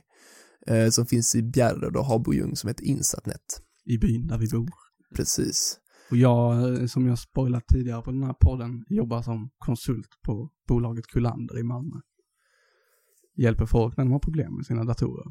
[0.68, 3.62] eh, som finns i Bjärred och Habojung som heter Insatnet.
[3.86, 4.70] I byn där vi bor.
[5.16, 5.78] Precis.
[6.12, 11.08] Och jag, som jag spoilat tidigare på den här podden, jobbar som konsult på bolaget
[11.08, 11.96] Kullander i Malmö.
[13.38, 15.26] Hjälper folk när de har problem med sina datorer.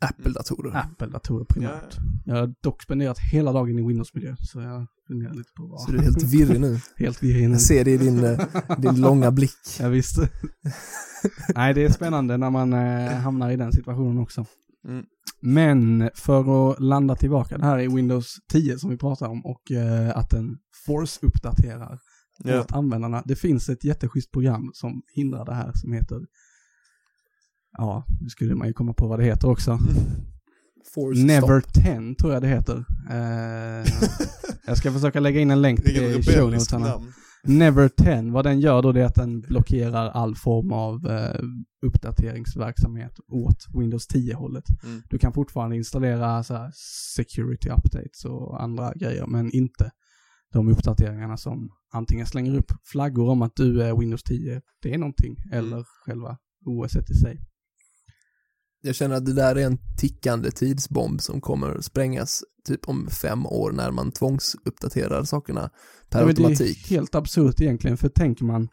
[0.00, 0.76] Apple-datorer.
[0.76, 1.96] Apple-datorer primärt.
[2.24, 5.80] Jag har dock spenderat hela dagen i Windows-miljö, så jag funderar lite på vad.
[5.80, 6.78] Så du är helt virrig nu.
[6.96, 7.52] helt virrig nu.
[7.52, 8.38] Jag ser det i din, eh,
[8.78, 9.78] din långa blick.
[9.80, 10.16] Ja, visst.
[11.54, 14.46] Nej, det är spännande när man eh, hamnar i den situationen också.
[14.88, 15.04] Mm.
[15.42, 19.70] Men för att landa tillbaka, det här är Windows 10 som vi pratar om och
[19.70, 21.98] eh, att den Force-uppdaterar
[22.44, 22.60] Ja.
[22.60, 23.22] åt användarna.
[23.26, 26.20] Det finns ett jätteschysst program som hindrar det här som heter,
[27.78, 29.78] ja, nu skulle man ju komma på vad det heter också.
[30.94, 31.72] Force Never stop.
[31.72, 32.84] 10 tror jag det heter.
[33.10, 33.86] Eh,
[34.66, 37.12] jag ska försöka lägga in en länk till show namn.
[37.42, 41.40] Never 10, vad den gör då det är att den blockerar all form av eh,
[41.86, 44.64] uppdateringsverksamhet åt Windows 10-hållet.
[44.84, 45.02] Mm.
[45.10, 46.72] Du kan fortfarande installera så här,
[47.16, 49.90] security updates och andra grejer, men inte
[50.52, 54.98] de uppdateringarna som antingen slänger upp flaggor om att du är Windows 10, det är
[54.98, 57.40] någonting, eller själva OS i sig.
[58.82, 63.46] Jag känner att det där är en tickande tidsbomb som kommer sprängas typ om fem
[63.46, 65.70] år när man tvångsuppdaterar sakerna
[66.10, 66.90] per Ja, men det automatik.
[66.90, 68.68] är helt absurt egentligen, för tänker man,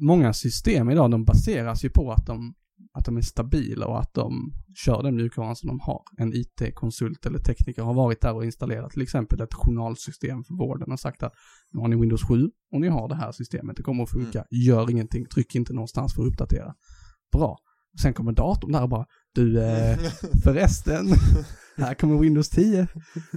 [0.00, 2.54] många system idag, de baseras ju på att de,
[2.92, 6.02] att de är stabila och att de kör den mjukvaran som de har.
[6.18, 10.92] En IT-konsult eller tekniker har varit där och installerat till exempel ett journalsystem för vården
[10.92, 11.32] och sagt att
[11.72, 14.44] nu har ni Windows 7 och ni har det här systemet, det kommer att funka,
[14.50, 16.74] gör ingenting, tryck inte någonstans för att uppdatera.
[17.32, 17.58] Bra.
[18.02, 19.98] Sen kommer datorn där och bara, du, eh,
[20.44, 21.06] förresten,
[21.76, 22.88] här kommer Windows 10.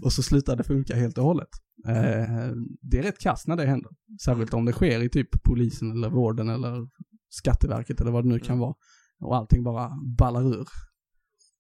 [0.02, 1.50] Och så slutar det funka helt och hållet.
[1.88, 3.92] Eh, det är rätt kast när det händer.
[4.26, 6.88] Särskilt om det sker i typ polisen eller vården eller
[7.30, 8.76] Skatteverket eller vad det nu kan vara.
[9.20, 10.68] Och allting bara ballar ur.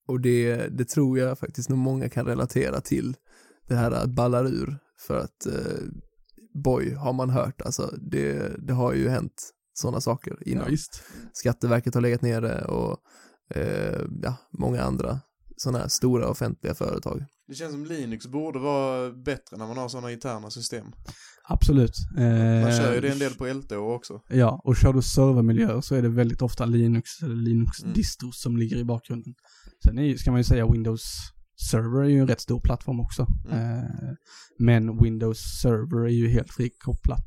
[0.07, 3.15] Och det, det tror jag faktiskt nog många kan relatera till.
[3.67, 4.77] Det här att ballar ur.
[5.07, 5.83] För att, eh,
[6.63, 10.65] boy, har man hört, alltså det, det har ju hänt sådana saker innan.
[10.69, 10.77] Ja.
[11.33, 12.97] Skatteverket har legat nere och
[13.49, 15.19] eh, ja, många andra
[15.57, 17.25] sådana här stora offentliga företag.
[17.47, 20.85] Det känns som Linux borde vara bättre när man har sådana interna system.
[21.47, 21.95] Absolut.
[22.17, 24.21] Eh, Man kör ju det en del på LTO också.
[24.29, 27.43] Ja, och kör du servermiljöer så är det väldigt ofta Linux eller Mm.
[27.45, 29.33] Linux-distros som ligger i bakgrunden.
[29.85, 31.03] Sen är, ska man ju säga Windows
[31.69, 33.27] Server är ju en rätt stor plattform också.
[33.51, 33.77] Mm.
[33.77, 33.83] Eh,
[34.59, 37.25] men Windows Server är ju helt frikopplat.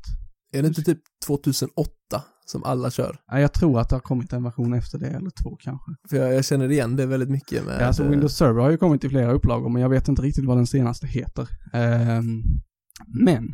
[0.51, 3.15] Är det inte typ 2008 som alla kör.
[3.27, 5.91] Ja, jag tror att det har kommit en version efter det, eller två kanske.
[6.09, 7.81] För jag, jag känner igen det väldigt mycket med...
[7.81, 10.21] Ja, alltså eh, Windows Server har ju kommit i flera upplagor, men jag vet inte
[10.21, 11.47] riktigt vad den senaste heter.
[11.73, 12.43] Ehm,
[13.07, 13.53] men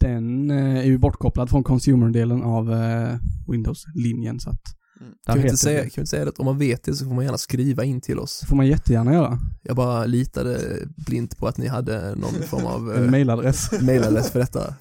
[0.00, 3.16] den eh, är ju bortkopplad från consumer-delen av eh,
[3.48, 4.62] Windows-linjen, så att
[5.00, 5.12] Mm.
[5.26, 5.82] Kan vi, inte säga, det.
[5.90, 8.00] kan vi inte säga att om man vet det så får man gärna skriva in
[8.00, 8.40] till oss.
[8.40, 9.38] Det får man jättegärna göra.
[9.62, 10.58] Jag bara litade
[11.06, 13.72] blint på att ni hade någon form av En eh, mailadress.
[13.80, 14.74] mailadress för detta.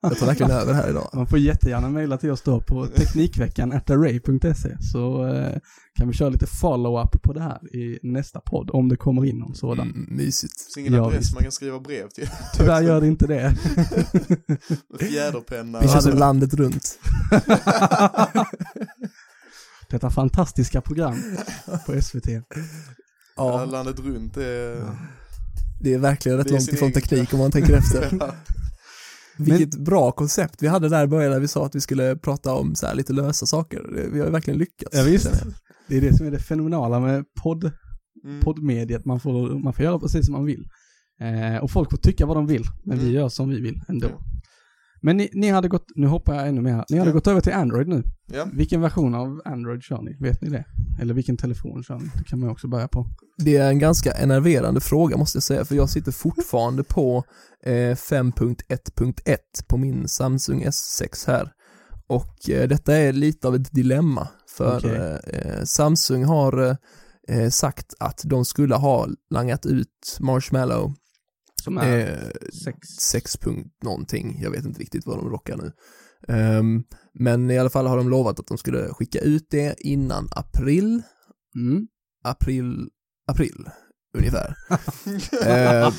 [0.00, 1.10] Jag tar verkligen över här idag.
[1.14, 5.58] Man får jättegärna mejla till oss då på teknikveckan array.se så eh,
[5.94, 9.38] kan vi köra lite follow-up på det här i nästa podd om det kommer in
[9.38, 9.90] någon sådan.
[9.90, 10.54] Mm, mysigt.
[10.58, 11.34] Det finns ingen Ja, adress visst.
[11.34, 12.28] man kan skriva brev till.
[12.56, 13.54] Tyvärr gör det inte det.
[15.00, 15.80] Fjäderpenna.
[15.80, 16.98] Vi kör landet runt.
[19.90, 21.16] Detta fantastiska program
[21.86, 22.26] på SVT.
[23.36, 24.84] Ja, Ja, landet runt är...
[25.80, 28.08] det är verkligen rätt är långt ifrån teknik om man tänker efter.
[28.20, 28.34] Ja.
[29.44, 32.54] Vilket bra koncept vi hade där i början när vi sa att vi skulle prata
[32.54, 34.08] om så här lite lösa saker.
[34.12, 34.96] Vi har ju verkligen lyckats.
[34.96, 35.42] Ja, visst.
[35.88, 37.70] Det är det som är det fenomenala med podd,
[38.24, 38.40] Mm.
[38.40, 39.04] poddmediet.
[39.04, 40.68] Man får, man får göra precis som man vill.
[41.20, 43.14] Eh, och folk får tycka vad de vill, men vi Mm.
[43.14, 44.08] gör som vi vill ändå.
[45.02, 46.84] Men ni, ni hade gått, nu hoppar jag ännu mer här.
[46.90, 47.14] Ni hade Ja.
[47.14, 48.02] gått över till Android nu.
[48.32, 48.48] Ja.
[48.52, 50.16] Vilken version av Android kör ni?
[50.20, 50.64] Vet ni det?
[51.00, 52.10] Eller vilken telefon kör ni?
[52.18, 53.06] Det kan man också börja på.
[53.38, 57.24] Det är en ganska enerverande fråga måste jag säga, för jag sitter fortfarande på
[57.64, 57.94] eh,
[58.52, 59.36] 5.1.1
[59.68, 61.52] på min Samsung S6 här.
[62.06, 65.20] Och eh, detta är lite av ett dilemma, för Okej.
[65.32, 66.76] eh, Samsung har
[67.28, 70.94] eh, sagt att de skulle ha langat ut Marshmallow
[71.68, 72.78] Som är eh, sex.
[73.10, 75.72] 6 punkt någonting, jag vet inte riktigt vad de rockar nu.
[76.28, 76.82] Ehm,
[77.14, 81.02] men i alla fall har de lovat att de skulle skicka ut det innan april,
[81.56, 81.86] Mm.
[82.24, 82.88] april,
[83.26, 83.64] april
[84.18, 84.54] ungefär.
[85.46, 85.92] Eh,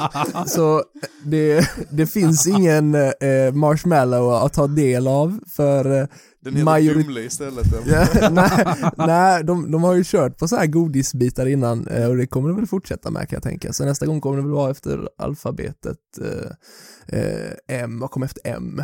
[0.46, 0.84] så
[1.26, 6.08] det, det finns ingen eh, marshmallow att ta del av för eh,
[6.42, 7.68] Den heter Majori- Kumle istället.
[7.86, 12.18] ja, nej, nej de, de har ju kört på så här godisbitar innan eh, och
[12.18, 13.74] det kommer de väl fortsätta med kan jag tänka.
[13.74, 18.42] Så nästa gång kommer det väl vara efter alfabetet eh, eh, M, vad kommer efter
[18.46, 18.84] M?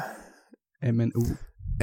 [0.93, 1.25] MNO.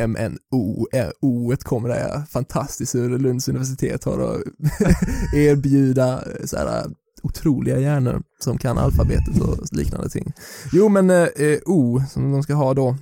[0.06, 0.86] MNO,
[1.20, 2.22] O kommer där, ja.
[2.30, 4.42] fantastiskt hur Lunds universitet har att
[5.34, 6.84] erbjuda så här
[7.22, 10.32] otroliga hjärnor som kan alfabetet och liknande ting.
[10.72, 12.96] Jo men eh, eh, O som de ska ha då,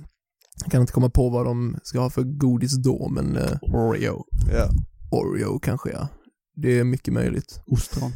[0.63, 4.25] jag kan inte komma på vad de ska ha för godis då men eh, Oreo.
[4.53, 4.69] Ja.
[5.11, 6.07] Oreo kanske ja.
[6.55, 7.61] Det är mycket möjligt.
[7.65, 8.11] Ostron.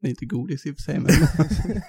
[0.00, 1.10] Det är inte godis i och för sig, men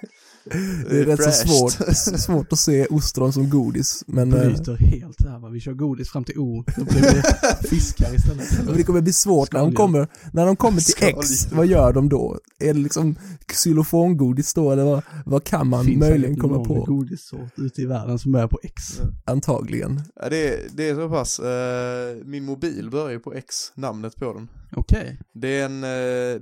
[0.89, 5.17] Det är rätt så svårt, svårt att se ostron som godis men eh, bryter helt
[5.17, 5.49] där va.
[5.49, 6.63] Vi kör godis fram till O.
[6.77, 7.23] Då blir det
[7.69, 8.65] fiskar istället.
[8.65, 11.57] Men det kommer bli svårt när de kommer, när de kommer till X, Skaldjur.
[11.57, 12.37] vad gör de då?
[12.59, 13.15] Är det liksom
[13.47, 16.83] xylofongodis då eller vad, vad kan man Finns möjligen komma på?
[16.83, 18.83] godissort ute i världen som börjar på X.
[19.25, 20.01] Antagligen.
[20.15, 21.39] Ja, det, är, det är så pass.
[21.39, 24.47] Eh, min mobil börjar ju på X, namnet på den.
[24.75, 25.19] Okej.
[25.33, 25.89] Det är, en, eh,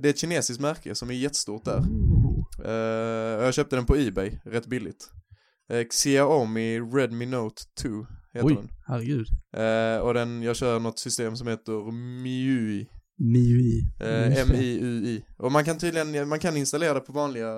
[0.00, 1.76] det är ett kinesiskt märke som är jättestort där.
[1.78, 1.84] Eh,
[3.38, 5.10] och jag köpte den på Ebay, rätt billigt.
[5.72, 7.88] Uh, Xiaomi Redmi Note 2
[8.34, 8.68] heter Oj, den.
[8.86, 9.26] herregud.
[9.56, 11.92] Eh, och den, jag kör något system som heter
[12.22, 12.86] MIUI.
[13.18, 13.80] MIUI.
[14.00, 14.40] Eh, det.
[14.40, 15.24] M-I-U-I.
[15.38, 17.48] Och man kan tydligen, man kan installera det på vanliga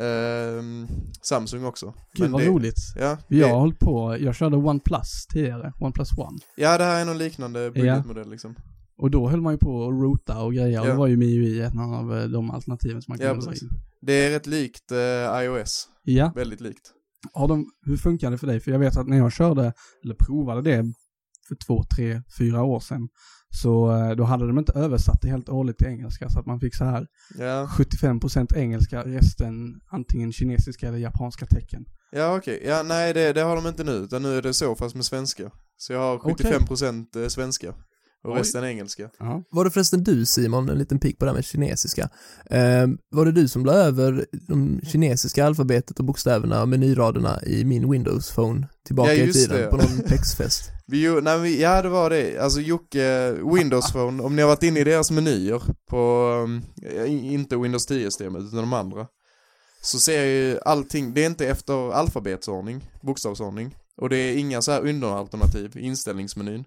[0.00, 0.86] ehm,
[1.22, 1.86] Samsung också.
[2.12, 2.78] Gud Men vad det, roligt.
[2.96, 6.38] Ja, Jag har hållit på, jag körde OnePlus tidigare, OnePlus One.
[6.56, 8.54] ja, det här är någon liknande budgetmodell liksom.
[8.98, 10.90] Och då höll man ju på att roota och grejer och Ja.
[10.90, 13.62] det var ju MIUI ett av eh, de alternativen som man Ja, kunde dra precis.
[13.70, 13.78] in.
[14.00, 15.88] Det är rätt likt eh, iOS.
[16.02, 16.92] Ja, Väldigt likt.
[17.32, 18.60] har de, hur funkar det för dig?
[18.60, 19.72] För jag vet att när jag körde,
[20.04, 20.84] eller provade det
[21.48, 23.08] för två, tre, fyra år sedan,
[23.62, 26.46] så eh, då hade de inte översatt det helt och hållet till engelska så att
[26.46, 27.06] man fick så här
[27.38, 31.84] Ja, 75% engelska, resten antingen kinesiska eller japanska tecken.
[32.12, 32.62] ja okej.
[32.66, 35.04] Ja, nej det, det har de inte nu, utan nu är det så fast med
[35.04, 35.50] svenska.
[35.76, 36.52] Så jag har Okej.
[36.52, 37.74] 75% svenska.
[38.24, 38.40] Och Oj.
[38.40, 39.10] resten engelska.
[39.18, 39.42] Ja.
[39.50, 42.08] Var det förresten du Simon, en liten pik på det här med kinesiska.
[42.50, 47.64] Eh, var det du som la över de kinesiska alfabetet och bokstäverna och menyraderna i
[47.64, 49.66] min Windows Phone tillbaka Ja, i tiden det.
[49.66, 50.70] på någon pexfest?
[50.86, 52.38] Vi, nej, vi, ja det var det.
[52.38, 56.62] Alltså Jocke, Windows Phone, om ni har varit inne i deras menyer på, um,
[57.06, 59.06] inte Windows 10-systemet utan de andra.
[59.82, 63.76] Så ser ju allting, det är inte efter alfabetsordning, bokstavsordning.
[63.96, 66.64] Och det är inga så här underalternativ i inställningsmenyn.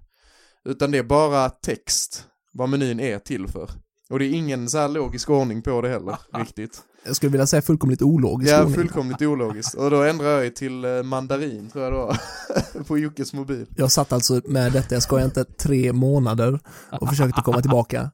[0.65, 2.23] Utan det är bara text,
[2.54, 3.69] vad menyn är till för.
[4.10, 6.82] Och det är ingen så här logisk ordning på det heller, riktigt.
[7.06, 8.76] Jag skulle vilja säga fullkomligt ologisk Ja, ordning.
[8.76, 9.73] fullkomligt ologiskt.
[9.73, 13.65] Och då ändrar jag ju till eh, mandarin, tror jag det var, på Jockes mobil.
[13.78, 16.60] Jag satt alltså med detta, jag skojar inte, tre månader
[17.02, 18.12] och försökte komma tillbaka.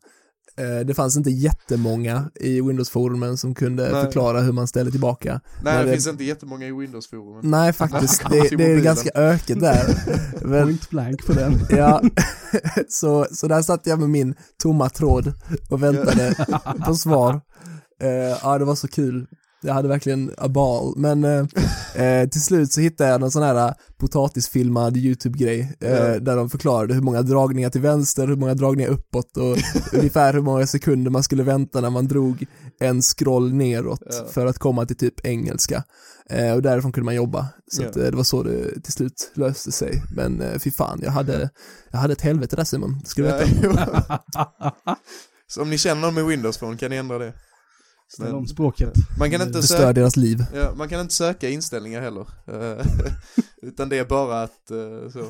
[0.59, 4.03] Eh, Det fanns inte jättemånga i Windows-forumen som kunde Nej.
[4.03, 5.41] förklara hur man ställer tillbaka.
[5.63, 7.39] Nej, det det- finns inte jättemånga i Windows-forumen.
[7.51, 8.21] Nej, faktiskt.
[8.31, 9.95] Det, det är ganska öket där.
[10.47, 11.53] Men, Point blank på den.
[11.69, 12.01] ja,
[12.89, 15.33] så, så där satt jag med min tomma tråd
[15.69, 16.35] och väntade
[16.85, 17.41] på svar.
[18.01, 18.09] Eh,
[18.43, 19.27] ja, det var så kul.
[19.61, 21.45] Jag hade verkligen a ball, men eh,
[22.05, 26.19] eh, till slut så hittade jag någon sån här potatisfilmad YouTube-grej eh, Ja.
[26.19, 29.57] där de förklarade hur många dragningar till vänster, hur många dragningar uppåt och
[29.93, 32.45] ungefär hur många sekunder man skulle vänta när man drog
[32.79, 34.25] en scroll neråt Ja.
[34.31, 35.83] för att komma till typ engelska.
[36.29, 37.47] Eh, och därifrån kunde man jobba.
[37.71, 37.89] Så Ja.
[37.89, 40.03] att, eh, det var så det till slut löste sig.
[40.15, 41.49] Men eh, fy fan, jag hade,
[41.91, 43.45] jag hade ett helvete där Simon, ska du veta.
[45.47, 47.33] Så om ni känner någon med Windows Phone kan ni ändra det.
[48.13, 48.93] Ställ om språket.
[49.19, 50.45] Man kan inte Det stör söka, deras liv.
[50.53, 52.27] ja, man kan inte söka inställningar heller.
[52.47, 52.85] Eh,
[53.61, 55.19] Utan det är bara att, eh, så.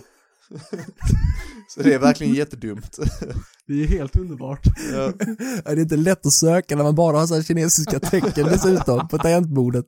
[1.70, 3.00] Så det är verkligen jättedumt.
[3.68, 4.66] Det är helt underbart.
[4.94, 8.46] Ja, Det är inte lätt att söka när man bara har så här kinesiska tecken
[8.46, 9.86] dessutom på tangentbordet.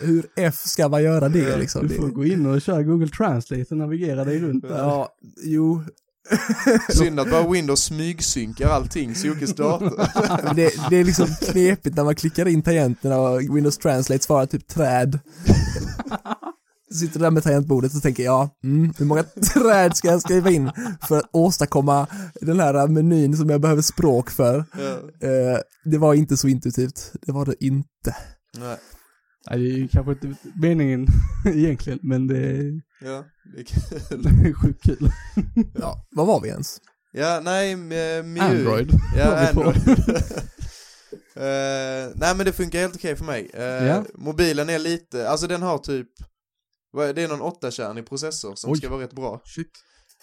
[0.00, 1.88] Hur F ska man göra det liksom?
[1.88, 4.78] Du får gå in och köra Google Translate och navigera dig runt där.
[4.78, 5.08] ja,
[5.44, 5.82] jo.
[6.88, 10.08] Synd att bara Windows smygsynkar allting så Jockes dator.
[10.54, 14.68] Det, det är liksom knepigt när man klickar in tangenterna och Windows Translate svarar typ
[14.68, 15.18] träd.
[16.94, 20.70] Sitter där med tangentbordet och tänker ja, mm, hur många träd ska jag skriva in
[21.08, 22.06] för att åstadkomma
[22.40, 24.64] den här menyn som jag behöver språk för.
[24.78, 28.16] Ja, Eh, det var inte så intuitivt, det var det inte.
[28.58, 28.76] nej,
[29.50, 31.06] Nej, det är ju kanske inte meningen
[31.46, 33.24] egentligen, men det är, ja,
[33.54, 34.22] det är kul.
[34.22, 35.10] det är sjukt kul.
[35.74, 36.80] Ja, vad var vi ens?
[37.12, 38.42] Ja, nej, med Miu.
[38.42, 38.90] Android.
[39.16, 39.48] Ja.
[39.48, 39.76] Android.
[41.36, 43.50] Eh, nej men det funkar helt okej för mig.
[43.54, 44.04] Eh, Ja.
[44.14, 46.08] Mobilen är lite, alltså den har typ,
[47.14, 48.78] det är någon 8-kärnig processor som Oj.
[48.78, 49.40] ska vara rätt bra.
[49.44, 49.70] Shit.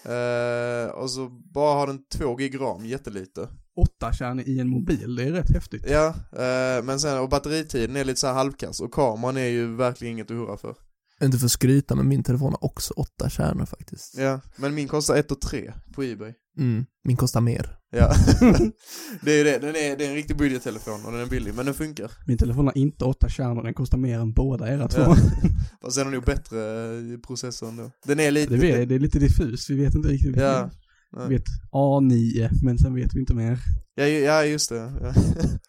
[0.05, 3.47] Eh, och så bara har den 2 gig ram, jättelite.
[3.75, 5.85] Åtta kärn i en mobil, det är rätt häftigt.
[5.89, 9.75] Ja, eh, men sen, och batteritiden är lite så här halvkass och kameran är ju
[9.75, 10.75] verkligen inget att hurra för.
[11.23, 14.17] Inte för att skryta, men min telefon har också åtta kärnor faktiskt.
[14.17, 16.33] Ja, men min kostar 1 och 3 på Ebay.
[16.57, 17.79] Mm, min kostar mer.
[17.91, 18.13] Ja,
[19.21, 21.53] det är ju det, den är, det är en riktig budgettelefon och den är billig,
[21.53, 22.11] men den funkar.
[22.27, 25.01] Min telefon har inte åtta kärnor, den kostar mer än båda era två.
[25.01, 25.15] Ja.
[26.01, 26.59] Är den nog bättre
[26.97, 27.91] eh, processorn då.
[28.05, 28.53] Den är lite...
[28.53, 30.35] Det, vet, det är lite diffus, vi vet inte riktigt.
[30.37, 30.69] Ja.
[31.17, 33.59] Vi vet A9, men sen vet vi inte mer.
[33.95, 34.93] Ja, ja just det.
[35.01, 35.13] Ja.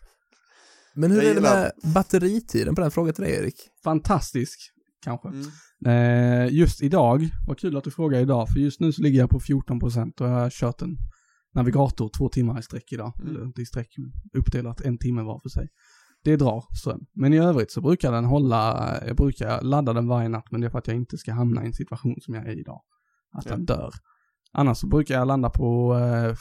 [0.95, 3.55] Men hur Jag är det med batteritiden på den frågan till dig Erik?
[3.85, 4.61] Fantastisk,
[5.05, 5.29] kanske.
[5.29, 5.47] Mm.
[5.87, 9.31] Eh, just idag, vad kul att du frågar idag, för just nu så ligger jag
[9.31, 10.97] på 14% och jag har kört en
[11.55, 13.13] navigator två timmar i sträck idag.
[13.21, 13.31] Mm.
[13.31, 13.89] Eller inte i sträck,
[14.33, 15.69] uppdelat en timme var för sig.
[16.25, 17.01] Det drar ström.
[17.15, 20.67] Men i övrigt så brukar den hålla, jag brukar ladda den varje natt, men det
[20.67, 22.81] är för att jag inte ska hamna i en situation som jag är i idag.
[23.33, 23.51] Att Ja.
[23.51, 23.91] den dör.
[24.53, 26.35] Annars så brukar jag landa på eh,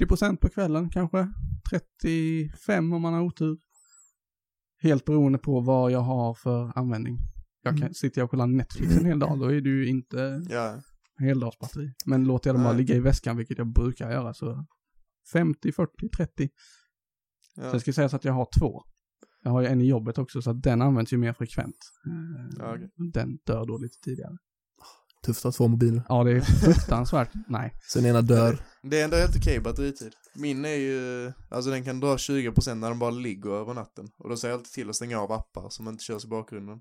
[0.00, 1.28] 40% på kvällen kanske.
[1.70, 3.58] 35 om man har otur.
[4.82, 7.18] Helt beroende på vad jag har för användning.
[7.62, 7.94] Jag kan, Mm.
[7.94, 10.80] sitter jag och kollar Netflix en hel dag, då är det ju inte Ja.
[11.18, 11.92] heldagsbatteri.
[12.06, 14.66] Men låter jag den bara ligga i väskan, vilket jag brukar göra, så
[15.32, 16.48] 50, 40, 30.
[17.56, 17.70] Ja.
[17.70, 18.82] Sen ska säga så att jag har två.
[19.42, 21.76] Jag har ju en i jobbet också, så att den används ju mer frekvent.
[22.06, 22.90] Eh, Ja, okej.
[23.12, 24.36] Den dör då lite tidigare.
[25.26, 26.02] Tufft att ha två mobiler.
[26.08, 27.30] Ja, det är fruktansvärt.
[27.48, 27.72] Nej.
[27.80, 28.58] Så den ena dör.
[28.82, 30.12] Det är ändå helt okej batteritid.
[30.34, 34.08] Min är ju, alltså den kan dra 20% när den bara ligger över natten.
[34.18, 36.78] Och då säger jag alltid till att stänga av appar som inte körs i bakgrunden.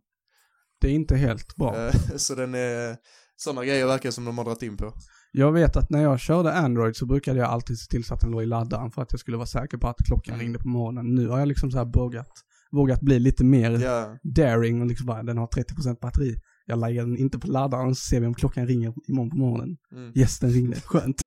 [0.82, 1.78] Det är inte helt bra.
[1.88, 2.96] Eh, Så den är,
[3.36, 4.94] sådana grejer verkar som de har dragit in på.
[5.32, 8.22] Jag vet att när jag körde Android så brukade jag alltid se till så att
[8.22, 10.44] den låg i laddaren för att jag skulle vara säker på att klockan Mm.
[10.44, 11.16] ringde på morgonen.
[11.16, 12.32] Nu har jag liksom så här vågat,
[12.72, 16.36] vågat bli lite mer Ja, daring och liksom bara, den har 30% batteri.
[16.70, 19.78] Jag lägger den inte på laddaren så ser vi om klockan ringer imorgon på morgonen.
[19.92, 20.12] mm.
[20.16, 20.82] Yes, den ringde.
[20.82, 21.22] Skönt.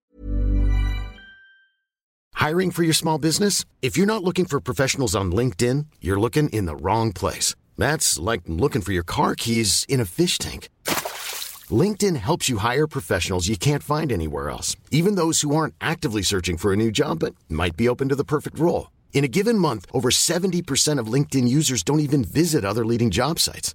[2.48, 3.64] Hiring for your small business?
[3.80, 7.54] If you're not looking for professionals on LinkedIn, you're looking in the wrong place.
[7.78, 10.68] That's like looking for your car keys in a fish tank.
[11.82, 16.22] LinkedIn helps you hire professionals you can't find anywhere else, even those who aren't actively
[16.22, 18.90] searching for a new job but might be open to the perfect role.
[19.12, 23.38] In a given month, over 70% of LinkedIn users don't even visit other leading job
[23.38, 23.74] sites.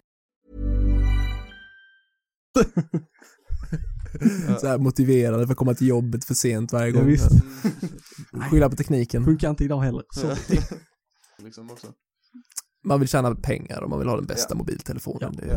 [4.59, 7.07] Så här motiverande för att komma till jobbet för sent varje Ja, gång.
[7.07, 7.29] visst.
[8.51, 9.23] Skylla på tekniken.
[9.25, 10.03] Funkar inte idag heller.
[10.09, 10.27] Så.
[11.43, 11.93] liksom också.
[12.83, 14.57] Man vill tjäna pengar och man vill ha den bästa Ja.
[14.57, 15.33] mobiltelefonen.
[15.37, 15.45] Ja.
[15.47, 15.53] Det,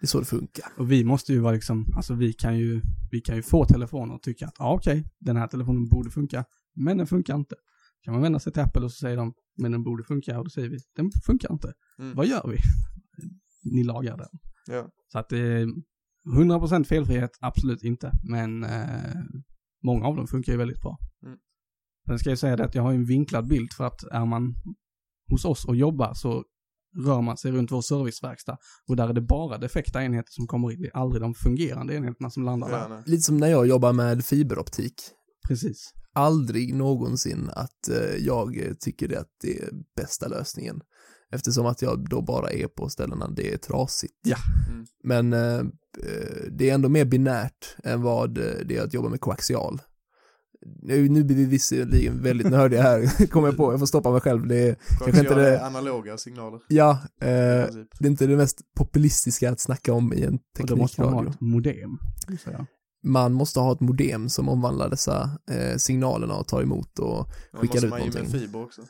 [0.00, 0.66] det är så det funkar.
[0.78, 4.14] Och vi måste ju vara liksom, alltså vi kan ju, vi kan ju få telefoner
[4.14, 6.44] och tycka att ja okej, den här telefonen borde funka,
[6.76, 7.54] men den funkar inte.
[8.04, 10.44] Kan man vända sig till Apple och så säger de, men den borde funka och
[10.44, 11.72] då säger vi, den funkar inte.
[11.98, 12.14] Mm.
[12.16, 12.58] Vad gör vi?
[13.76, 14.28] Ni lagar den.
[14.66, 14.88] Ja.
[15.12, 15.66] Så att det är
[16.36, 19.14] 100% felfrihet, absolut inte, men eh,
[19.84, 20.98] många av dem funkar ju väldigt bra.
[21.26, 21.38] Mm.
[22.08, 24.24] Sen ska jag säga det att jag har ju en vinklad bild för att är
[24.24, 24.54] man
[25.30, 26.44] hos oss och jobbar så
[27.06, 28.58] rör man sig runt vår serviceverkstad
[28.88, 30.80] och där är det bara defekta enheter som kommer in.
[30.80, 33.02] Det är aldrig de fungerande enheterna som landar Ja, där.
[33.06, 34.94] Lite som när jag jobbar med fiberoptik.
[35.48, 35.92] Precis.
[36.12, 40.80] Aldrig någonsin att eh, jag tycker det att det är bästa lösningen.
[41.32, 44.14] Eftersom att jag då bara är på ställena det är trasigt.
[44.22, 44.36] Ja.
[44.68, 44.86] Mm.
[45.04, 45.64] Men eh,
[46.50, 49.82] det är ändå mer binärt än vad eh, det är att jobba med koaxial.
[50.82, 53.72] Nu, nu blir vi visserligen väldigt nördiga här, kommer jag på.
[53.72, 54.46] Jag får stoppa mig själv.
[54.46, 56.60] Det är, kanske inte Koaxial är det, analoga signaler.
[56.68, 57.26] ja, eh,
[57.98, 61.12] det är inte det mest populistiska att snacka om i en Och då måste man
[61.12, 61.34] ha teknikradio.
[61.34, 61.98] ett modem.
[62.44, 62.66] Så.
[63.04, 67.74] Man måste ha ett modem som omvandlar dessa eh, signalerna och tar emot och skickar
[67.74, 68.40] måste ut man ge med någonting.
[68.40, 68.82] fiber också.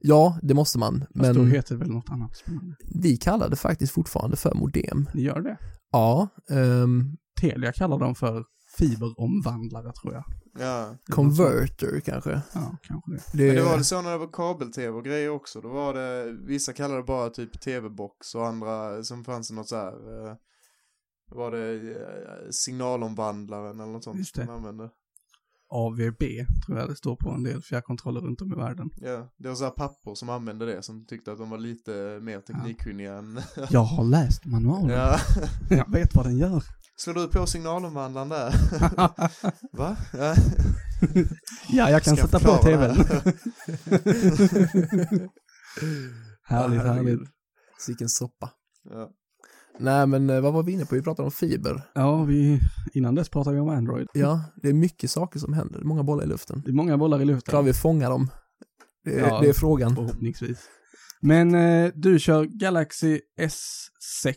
[0.00, 1.00] Ja, det måste man.
[1.00, 2.76] Fast då Men heter det väl något annat spännande.
[2.94, 5.08] vi kallar det faktiskt fortfarande för modem.
[5.12, 5.58] Det gör det.
[5.92, 8.44] Ja, ehm, Telia kallar dem för
[8.78, 10.24] fiberomvandlare tror jag.
[10.60, 10.96] Ja.
[11.10, 12.30] converter kanske.
[12.54, 13.22] Ja, kanske det.
[13.32, 15.60] Det, Men det var väl så när det var kabel-tv och grejer också.
[15.60, 19.68] Då var det, vissa kallade det bara typ tv-box och andra, som fanns det något
[19.68, 20.26] så här.
[20.28, 20.34] eh,
[21.30, 24.44] var det eh, signalomvandlaren eller något sånt Just det.
[24.46, 24.90] man använde.
[25.70, 26.22] AVB
[26.66, 28.90] tror jag det står på en del fjärrkontroller runt om i världen.
[28.96, 32.18] Ja, det var så här pappor som använde det som tyckte att de var lite
[32.22, 33.40] mer teknikkunniga än...
[33.70, 34.90] Jag har läst manualen.
[34.90, 35.18] ja.
[35.76, 36.62] Jag vet vad den gör.
[36.96, 38.54] Slår du på signalomvandlaren där?
[39.76, 39.96] Va?
[40.12, 40.34] Ja.
[41.68, 42.96] ja, jag kan Ska sätta på tvn.
[46.42, 47.20] härligt, härligt.
[47.78, 48.50] Sicken soppa.
[48.90, 49.10] Ja.
[49.80, 50.94] Nej, men eh, vad var vi inne på?
[50.94, 51.82] Vi pratade om fiber.
[51.94, 52.60] Ja, vi,
[52.94, 54.06] innan dess pratade vi om Android.
[54.14, 55.78] Ja, det är mycket saker som händer.
[55.78, 56.62] Det är många bollar i luften.
[56.64, 57.50] Det är många bollar i luften.
[57.50, 58.30] Klarar vi fånga dem?
[59.04, 59.40] Det är, Ja.
[59.40, 59.94] det är frågan.
[59.96, 60.58] Förhoppningsvis.
[61.20, 64.34] Men eh, du kör Galaxy S6.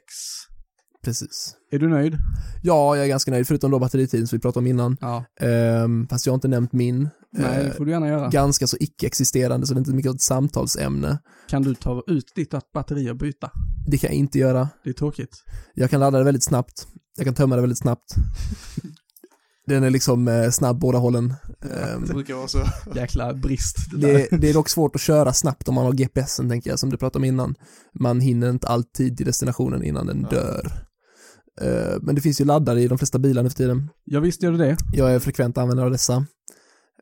[1.03, 1.55] Precis.
[1.71, 2.17] Är du nöjd?
[2.63, 4.97] Ja, jag är ganska nöjd, förutom då batteritiden som vi pratade om innan.
[5.01, 5.25] Ja.
[5.41, 7.09] Ehm, fast jag har inte nämnt min.
[7.33, 8.29] Nej, det Eh, får du gärna göra.
[8.29, 11.19] ganska så icke-existerande, så det är inte mycket av ett samtalsämne.
[11.49, 13.51] Kan du ta ut ditt batteri och byta?
[13.87, 14.69] Det kan jag inte göra.
[14.83, 15.43] Det är tråkigt.
[15.73, 16.87] Jag kan ladda det väldigt snabbt.
[17.17, 18.13] Jag kan tömma det väldigt snabbt.
[19.67, 21.33] Den är liksom eh, snabb båda hållen.
[21.61, 22.59] Ehm, Det brukar vara så.
[22.95, 23.75] Jäkla brist.
[23.95, 26.79] Det det, det är dock svårt att köra snabbt om man har GPSen tänker jag,
[26.79, 27.55] som du pratade om innan.
[27.99, 30.29] Man hinner inte alltid till destinationen innan den Ja.
[30.37, 30.71] dör.
[31.61, 33.89] Eh, Men det finns ju laddare i de flesta bilar nu för tiden.
[34.05, 34.77] Ja, visst gör du det.
[34.93, 36.25] Jag är frekvent användare av dessa.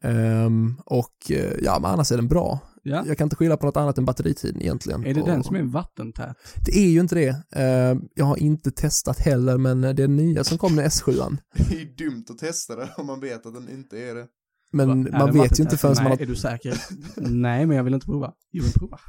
[0.01, 2.59] Ehm, och eh, ja, men annars är den bra.
[2.83, 3.03] Ja.
[3.07, 5.05] Jag kan inte skylla på något annat än batteritiden egentligen.
[5.05, 6.37] Är det och, den som är vattentät?
[6.65, 7.35] Det är ju inte det.
[7.51, 11.37] Ehm, jag har inte testat heller, men det är nya som kom med S7.
[11.53, 14.25] Det är ju dumt att testa det om man vet att den inte är det.
[14.71, 15.17] Men Va?
[15.17, 16.21] Man vet ju inte förrän Nej, man har...
[16.21, 16.81] är du säker?
[17.15, 18.33] Nej, men jag vill inte prova.
[18.51, 18.99] Jag vill prova.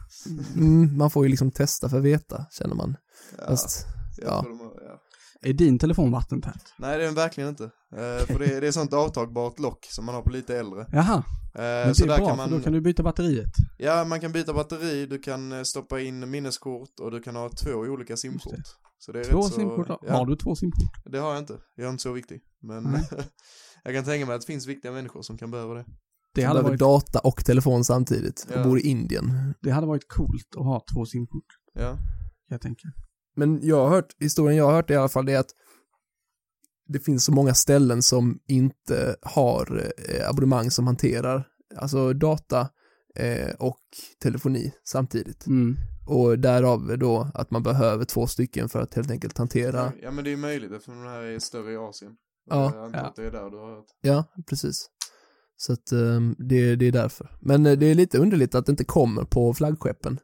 [0.57, 2.97] Mm, man får ju liksom testa för att veta, känner man.
[3.39, 3.87] Ja, Fast,
[4.17, 4.43] jag ja.
[4.43, 5.01] tror de har, ja.
[5.43, 6.75] Är din telefon vattentät?
[6.79, 7.65] Nej, det är den verkligen inte.
[7.65, 10.87] Eh, för det är, det är sånt avtagbart lock som man har på lite äldre.
[10.93, 11.25] Jaha,
[11.55, 13.51] Eh, men det så är där bra kan för man, då kan du byta batteriet.
[13.79, 17.49] ja man kan byta batteri, du kan eh, stoppa in minneskort och du kan ha
[17.49, 18.67] två olika simkort.
[18.99, 21.05] Så det är Två rätt så, simkort ja, Har du två simkort?
[21.05, 22.41] Det har jag inte, jag är inte så viktig.
[22.63, 22.85] Men
[23.85, 25.85] jag kan tänka mig att det finns viktiga människor som kan behöva det.
[26.35, 28.47] Det Det hade, varit, data och telefon samtidigt.
[28.51, 28.59] Ja.
[28.59, 29.55] Och bor i Indien.
[29.61, 31.99] det hade varit coolt att ha två simkort, Ja,
[32.49, 32.89] jag tänka.
[33.37, 35.51] Men jag har hört, historien jag har hört i alla fall det är att
[36.89, 42.69] det finns så många ställen som inte har eh, abonnemang som hanterar alltså data
[43.17, 43.81] eh, och
[44.23, 45.47] telefoni samtidigt.
[45.47, 45.77] Mm.
[46.07, 50.25] Och därav då att man behöver två stycken för att helt enkelt hantera, Ja men
[50.25, 52.13] det är möjligt eftersom den här är större i Asien.
[52.51, 52.73] Ja.
[52.75, 53.05] Jag antar Ja.
[53.07, 53.87] att det är där du har hört.
[54.01, 54.87] ja precis.
[55.57, 57.37] Så att ehm, det, det är därför.
[57.41, 60.19] Men eh, det är lite underligt att det inte kommer på flaggskeppen.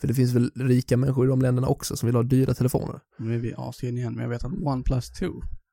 [0.00, 3.00] För det finns väl rika människor i de länderna också som vill ha dyra telefoner.
[3.18, 5.26] Nu är vi i Asien igen, men jag vet att OnePlus 2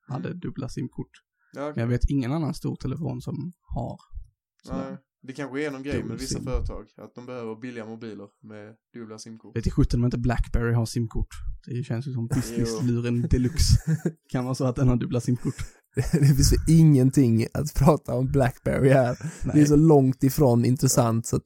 [0.08, 1.12] hade dubbla simkort.
[1.54, 1.82] Ja, Men okej.
[1.82, 3.98] jag vet ingen annan stor telefon som har.
[4.70, 6.44] Nej, det kanske är någon grej med vissa sim.
[6.44, 6.86] företag.
[6.98, 9.56] Att de behöver billiga mobiler med dubbla simkort.
[9.56, 11.28] Vet i sjutton om inte Blackberry har simkort.
[11.66, 13.98] Det känns ju som businessluren deluxe.
[14.30, 15.56] kan vara så att den har dubbla simkort.
[16.12, 19.18] det finns ju ingenting att prata om Blackberry här.
[19.44, 19.66] Det är Nej.
[19.68, 21.46] så långt ifrån intressant så att,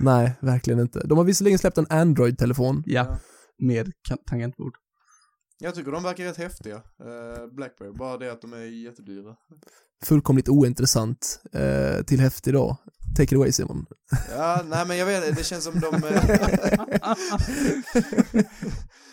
[0.00, 1.00] nej, verkligen inte.
[1.06, 2.82] De har visserligen släppt en Android-telefon.
[2.86, 3.18] Ja,
[3.58, 3.92] med
[4.30, 4.74] tangentbord.
[5.58, 6.74] Jag tycker de verkar rätt häftiga.
[6.76, 9.34] eh, Blackberry, bara det att de är jättedyra.
[10.04, 12.76] Fullkomligt ointressant eh, till häftig då.
[13.16, 13.86] Take it away Simon.
[14.36, 15.94] Ja, nej men jag vet det känns som de...
[15.94, 17.14] eh,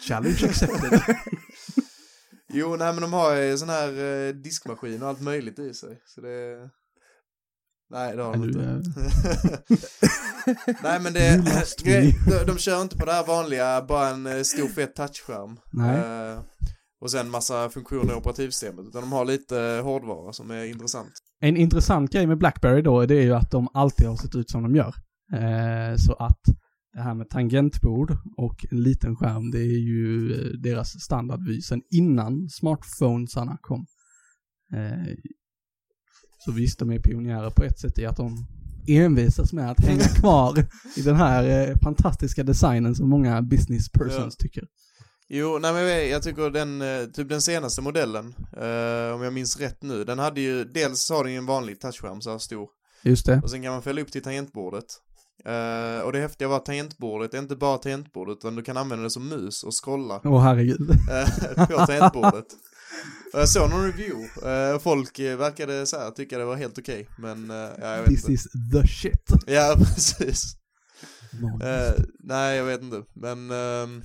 [0.07, 1.01] Challenge accepted.
[2.50, 6.02] jo, nej men de har ju sån här eh, diskmaskin och allt möjligt i sig.
[6.06, 6.70] Så det...
[7.91, 8.60] Nej, det har de inte.
[10.84, 11.43] nej men det...
[11.84, 12.14] de,
[12.47, 15.60] de kör inte på det här vanliga, bara en eh, stor fet touchskärm.
[15.72, 15.97] Nej.
[15.97, 16.39] Eh,
[17.02, 18.86] och sen massa funktioner i operativsystemet.
[18.86, 21.12] Utan de har lite eh, hårdvara som är intressant.
[21.39, 24.50] En intressant grej med Blackberry då, det är ju att de alltid har sett ut
[24.50, 24.93] som de gör.
[25.34, 26.41] Eh, så att
[26.94, 31.82] det här med tangentbord och en liten skärm, det är ju eh, deras standardvy sen
[31.92, 33.86] innan smartphonesarna kom.
[34.74, 35.14] Eh,
[36.38, 38.46] så visst, de är pionjärer på ett sätt i att de
[38.88, 40.66] envisas med att hänga kvar
[40.96, 44.64] i den här eh, fantastiska designen som många business persons tycker.
[45.32, 46.84] Jo, nej men jag, tycker den,
[47.14, 51.24] typ den senaste modellen, eh, om jag minns rätt nu, den hade ju, dels har
[51.24, 52.68] den ju en vanlig touchskärm så här stor.
[53.04, 53.42] Just det.
[53.44, 54.86] Och sen kan man fälla upp till tangentbordet.
[55.46, 59.04] Eh, och det häftiga var att tangentbordet är inte bara tangentbordet, utan du kan använda
[59.04, 60.90] det som mus och scrolla Åh herregud.
[60.92, 62.46] eh, på tangentbordet.
[63.34, 66.78] Och jag såg någon review, eh, folk eh, verkade så här, tycka det var helt
[66.78, 68.32] okej, men eh, ja, jag vet This inte.
[68.34, 69.44] is the shit.
[69.48, 70.44] Ja, precis.
[71.64, 74.02] Eh, nej, jag vet inte, men ehm,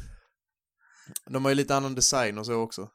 [1.30, 2.88] de har ju lite annan design och så också.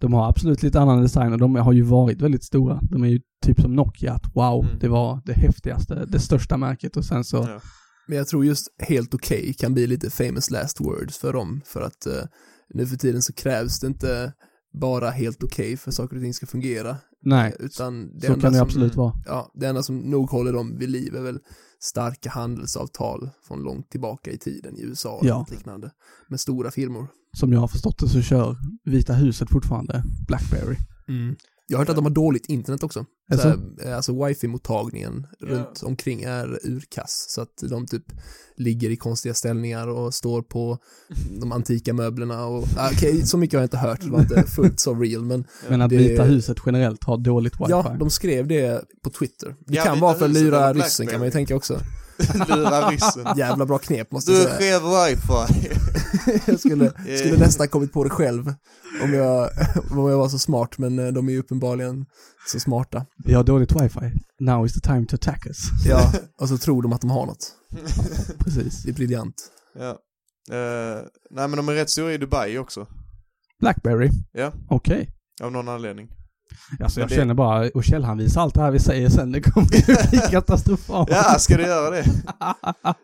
[0.00, 2.80] De har absolut lite annan design och de har ju varit väldigt stora.
[2.90, 4.78] De är ju typ som Nokia, att wow, Mm.
[4.78, 7.60] det var det häftigaste, det största märket och sen så, Ja.
[8.08, 11.80] Men jag tror just helt okej kan bli lite famous last words för dem för
[11.80, 12.22] att eh,
[12.74, 14.32] nu för tiden så krävs det inte
[14.80, 16.96] bara helt okej för saker och ting ska fungera.
[17.22, 19.12] nej, Utan det så kan det som, absolut vara.
[19.26, 21.38] Ja, det enda som nog håller dem vid liv är väl
[21.82, 25.46] starka handelsavtal från långt tillbaka i tiden i USA och Ja.
[25.50, 25.90] liknande.
[26.28, 27.06] Med stora firmor.
[27.36, 30.76] Som jag har förstått det så kör Vita huset fortfarande Blackberry.
[31.70, 33.04] Jag har hört att de har dåligt internet också.
[33.30, 33.42] Jaså?
[33.42, 35.46] Så här, eh, alltså wifi-mottagningen Ja.
[35.46, 37.26] runt omkring är urkass.
[37.28, 38.04] Så att de typ
[38.56, 40.78] ligger i konstiga ställningar och står på
[41.40, 44.42] de antika möblerna och, ah, okej, så mycket har jag inte hört, det var inte
[44.56, 47.64] fullt så real, men Men att det- Vita huset generellt har dåligt wifi.
[47.70, 49.54] ja, de skrev det på Twitter.
[49.66, 51.80] Det Ja, kan vara för att lura ryssen kan man ju tänka också.
[52.48, 53.26] Lura ryssen.
[53.36, 54.80] Jävla bra knep måste Du jag säga.
[54.80, 55.70] skev wifi.
[56.50, 57.16] jag skulle, Eh.
[57.18, 58.54] skulle nästan kommit på det själv
[59.02, 59.50] om jag,
[59.90, 62.06] om jag var så smart, men eh, de är ju uppenbarligen
[62.46, 63.06] så smarta.
[63.24, 64.12] Vi har dåligt wifi.
[64.40, 65.58] Now is the time to attack us.
[65.86, 67.52] Ja, och så tror de att de har något.
[68.38, 68.82] Precis.
[68.82, 69.34] Det är briljant.
[69.78, 69.96] ja.
[70.50, 72.86] Eh, nej men de är rätt stora i Dubai också.
[73.60, 74.10] Blackberry.
[74.32, 75.10] Ja, Okej.
[75.42, 76.08] av någon anledning.
[76.80, 79.68] Alltså jag det- känner bara, och källhänvisa allt det här vi säger sen, det kommer
[79.76, 81.08] ju bli katastrofalt.
[81.10, 82.04] Ja, ska du göra det?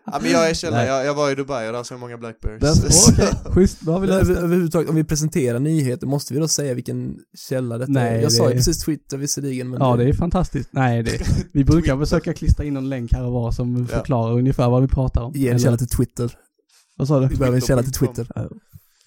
[0.07, 2.19] ja, men jag är källa, jag, jag var i Dubai och där såg jag många
[2.19, 2.63] Blackberries.
[2.63, 3.81] That's- Okej, schysst.
[3.81, 4.41] Då har vi löst över, det.
[4.41, 7.17] överhuvudtaget, om vi presenterar nyheter, måste vi då säga vilken
[7.49, 8.23] källa detta Nej, är?
[8.23, 10.69] Jag sa ju det- precis Twitter visserligen, men Ja, det är fantastiskt.
[10.73, 11.19] Nej, det,
[11.53, 14.89] vi brukar försöka klistra in någon länk här och var som förklarar ungefär vad vi
[14.89, 15.33] pratar om.
[15.35, 16.33] ge en källa till Twitter.
[16.97, 17.27] Vad sa du?
[17.29, 18.29] Vi behöver en källa till Twitter.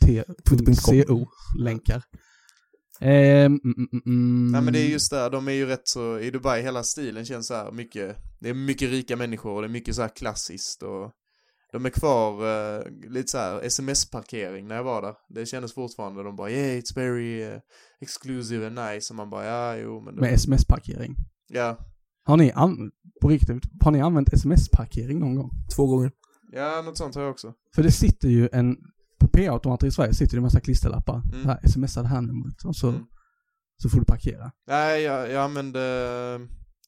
[0.06, 1.26] T.co
[1.60, 2.02] länkar.
[3.02, 4.52] Ehm, mm, mm, mm.
[4.52, 7.26] Nej men det är just där, de är ju rätt så, i Dubai hela stilen
[7.26, 10.10] känns så här mycket, det är mycket rika människor och det är mycket så här
[10.16, 11.12] klassiskt och
[11.72, 12.32] de är kvar
[12.78, 15.14] eh, lite så här sms-parkering när jag var där.
[15.30, 17.60] Det kändes fortfarande, de bara yeah it's very eh,
[18.02, 21.16] exclusive and nice och man bara ja jo men de, Med sms-parkering.
[21.50, 21.78] ja,
[22.26, 22.92] Har ni, an-
[23.22, 25.50] på riktigt, har ni använt sms-parkering någon gång?
[25.76, 26.12] Två gånger.
[26.52, 27.54] ja något sånt har jag också.
[27.76, 28.78] För det sitter ju en,
[29.30, 31.22] på P-automater i Sverige sitter det en massa klisterlappar.
[31.34, 31.46] Mm.
[31.46, 33.02] Här, smsa det här numret och så, Mm.
[33.84, 34.52] så får du parkera.
[34.68, 35.80] Nej jag, jag använde,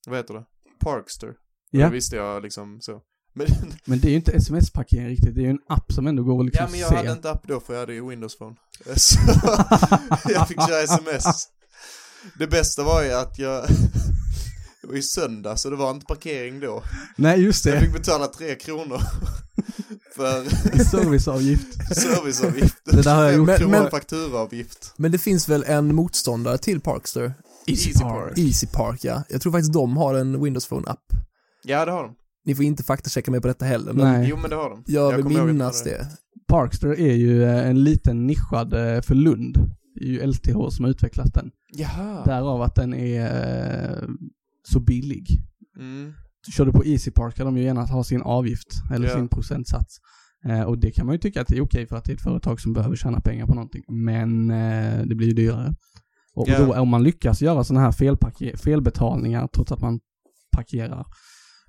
[0.08, 0.44] vad heter det?
[0.84, 1.34] Parkster.
[1.72, 1.86] Ja.
[1.86, 3.02] Det visste jag liksom så.
[3.36, 3.48] Men,
[3.86, 6.39] Men det är ju inte sms-parkering riktigt, det är ju en app som ändå går
[6.39, 6.96] att liksom ja men jag se.
[6.96, 8.56] hade inte app då för jag hade ju Windows Phone.
[8.96, 9.20] Så
[10.30, 11.26] jag fick köra sms.
[12.38, 13.66] Det bästa var ju att jag,
[14.82, 16.84] det var ju söndag så det var inte parkering då.
[17.18, 17.82] Nej, just Jag det.
[17.82, 19.02] fick betala tre kronor
[20.22, 21.95] för Serviceavgift.
[21.95, 22.76] serviceavgift.
[22.86, 23.69] Det där har jag gjort.
[23.69, 24.93] Men- fakturaavgift.
[24.97, 27.34] Men det finns väl en motståndare till Parkster?
[27.67, 28.38] Easy Park.
[28.38, 29.24] Easy Park, ja.
[29.30, 31.03] Jag tror faktiskt de har en Windows Phone-app.
[31.63, 32.15] Ja det har de.
[32.45, 34.28] Ni får inte faktachecka mig på detta heller, men Nej.
[34.30, 34.84] Jo men det har de.
[34.88, 36.07] jag vill ihåg att minnas de hade det.
[36.47, 39.57] Parkster är ju eh, en liten nischad eh, för Lund.
[39.95, 41.51] Det är ju LTH som har utvecklat den.
[41.74, 42.26] Jaha.
[42.26, 43.26] Därav att den är
[44.03, 44.09] eh,
[44.69, 45.28] så billig.
[45.80, 46.13] Mm.
[46.58, 49.16] Kör du på Easy Park ska de ju gärna ha sin avgift, eller Ja.
[49.16, 49.98] sin procentsats.
[50.46, 52.16] Eh, och det kan man ju tycka att det är okej för att det är
[52.16, 53.84] ett företag som behöver tjäna pengar på någonting.
[53.88, 55.76] Men eh, det blir ju dyrare.
[56.36, 56.60] Och, Ja.
[56.62, 60.00] och då om man lyckas göra sådana här felparker- felbetalningar trots att man
[60.56, 61.06] parkerar.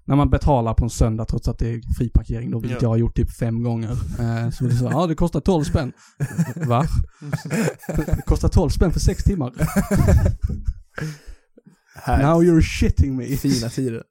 [0.05, 2.87] När man betalar på en söndag trots att det är fri parkering då, vilket Ja.
[2.87, 3.91] jag har gjort typ fem gånger.
[3.91, 5.93] Eh, så det så, ja det kostar 12 spänn.
[6.67, 6.85] Va?
[7.87, 9.53] Det kostar 12 spänn för sex timmar.
[12.07, 13.37] Now you're shitting me.
[13.37, 14.03] fina tider.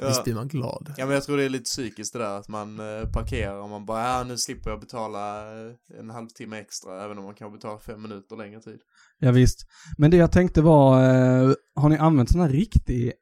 [0.00, 0.08] Ja.
[0.08, 0.94] Visst blir man glad.
[0.96, 3.68] Ja men jag tror det är lite psykiskt det där att man eh, parkerar och
[3.70, 7.52] man bara ja nu slipper jag betala eh, en halvtimme extra även om man kan
[7.52, 8.78] betala fem minuter längre tid.
[9.18, 9.66] Ja, visst.
[9.98, 13.12] Men det jag tänkte var, eh, har ni använt sån här riktig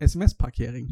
[0.00, 0.86] sms-parkering?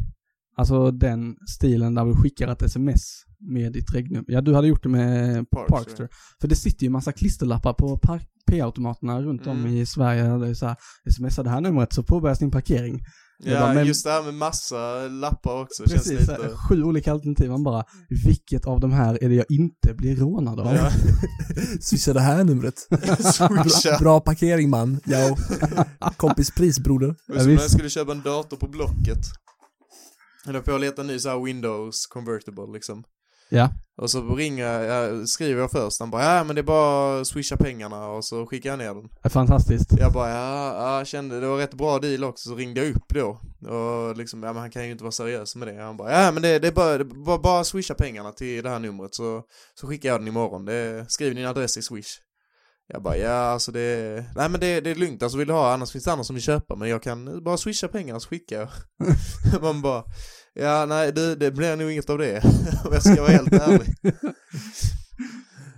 [0.57, 3.01] Alltså den stilen där du skickar ett sms
[3.41, 4.24] med ditt regnummer.
[4.28, 5.76] Ja, du hade gjort det med Parkster.
[5.76, 6.09] Parkster.
[6.41, 9.72] För det sitter ju massa klisterlappar på park- P-automaterna runt om Mm.
[9.76, 10.22] i Sverige.
[10.22, 10.76] Där det är så här,
[11.11, 13.01] smsa det här numret så påbörjas din parkering.
[13.39, 16.57] Jag Ja bara, men- just det här med massa lappar också Precis, känns här, lite...
[16.57, 17.51] sju olika alternativ.
[17.51, 17.85] Man bara,
[18.24, 20.74] vilket av de här är det jag inte blir rånad av?
[20.74, 20.91] Ja.
[21.80, 22.74] Swisha det här numret.
[23.39, 25.01] Bra, bra parkering man.
[25.05, 25.37] Ja.
[26.16, 27.07] Kompis pris broder.
[27.26, 27.72] Ja, som när jag visst.
[27.74, 29.18] skulle köpa en dator på Blocket.
[30.45, 33.05] Jag höll på att leta en ny så här Windows convertible liksom.
[33.55, 33.68] Ja.
[33.96, 37.26] Och så ringer jag, skriver jag först, han bara ja men det är bara att
[37.26, 39.30] swisha pengarna och så skickar jag ner den.
[39.32, 39.98] Fantastiskt.
[39.98, 42.96] Jag bara ja, ja, jag kände det var rätt bra deal också, så ringde jag
[42.96, 43.40] upp då.
[43.68, 45.82] Och liksom, ja men han kan ju inte vara seriös med det.
[45.82, 48.62] Han bara ja men det, det är bara, det är bara, bara swisha pengarna till
[48.62, 49.42] det här numret så,
[49.74, 50.64] så skickar jag den imorgon.
[50.64, 52.18] Det, skriv din adress i swish.
[52.89, 55.72] Jag bara ja alltså det, nej men det, det är lugnt alltså vill du ha
[55.72, 58.57] annars finns det andra som vill köpa men jag kan bara swisha pengarna så skickar
[58.61, 58.68] jag.
[59.62, 60.05] Man bara
[60.55, 62.45] ja nej det, det blir nog inget av det
[62.85, 63.95] om jag ska vara helt ärlig.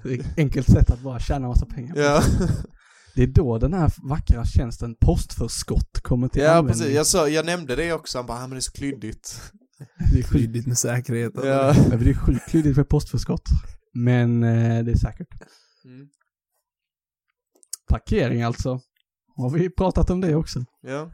[0.02, 1.96] Det är ett enkelt sätt att bara tjäna massa pengar.
[1.96, 2.22] Ja.
[3.14, 6.80] Det är då den här vackra tjänsten postförskott kommer till Ja användning.
[6.80, 9.40] precis, jag, sa, jag nämnde det också, han bara, ja men det är så klyddigt.
[10.12, 11.32] Det är sjukt, Skyddigt med säkerhet.
[11.34, 11.74] Ja.
[11.88, 13.42] men det är sjukt klyddigt med postförskott.
[13.94, 15.28] Men eh, det är säkert.
[15.84, 16.06] Mm.
[17.94, 18.80] Parkering alltså.
[19.36, 20.64] Har vi pratat om det också?
[20.82, 21.10] Ja.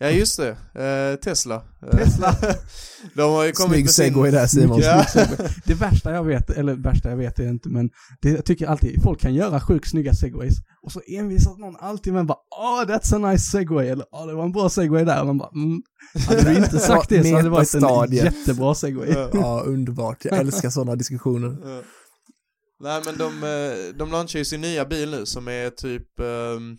[0.00, 1.62] Ja just det, eh, Tesla.
[1.92, 2.34] Tesla.
[3.14, 4.04] De har ju kommit Snygg med sin...
[4.04, 4.80] segway där Simon.
[4.80, 5.04] Ja.
[5.64, 7.90] Det värsta jag vet, eller värsta jag vet är inte, men
[8.22, 12.12] det, jag tycker alltid, folk kan göra sjukt snygga segways och så envisas någon alltid
[12.12, 15.20] med bara åh that's a nice segway eller åh det var en bra segway där
[15.20, 15.82] och man bara mm.
[16.28, 19.08] Hade du inte sagt det så hade det varit en jättebra segway.
[19.12, 19.30] Ja.
[19.32, 20.24] Ja, underbart.
[20.24, 21.56] Jag älskar sådana diskussioner.
[22.80, 26.78] Nej men de, eh, de launchar ju sin nya bil nu som är typ um,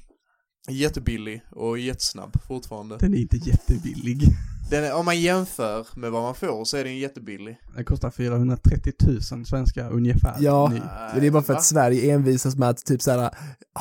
[0.69, 2.97] jättebillig och jättesnabb fortfarande.
[2.97, 4.21] Den är inte jättebillig.
[4.69, 7.57] Den är, om man jämför med vad man får så är den jättebillig.
[7.75, 8.93] Den kostar 430
[9.31, 10.35] 000 svenska ungefär.
[10.39, 10.79] Ja, Ny.
[11.13, 11.59] men det är bara för Va?
[11.59, 13.29] att Sverige envisas med att typ såhär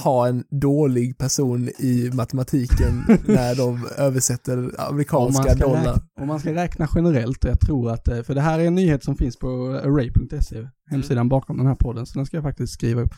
[0.04, 5.78] ha en dålig person i matematiken när de översätter Om man, amerikanska ska dollar.
[5.78, 8.64] räkna, om man ska räkna generellt, och jag tror att, eh, för det här är
[8.64, 12.44] en nyhet som finns på array.se, hemsidan bakom den här podden, så den ska jag
[12.44, 13.14] faktiskt skriva upp.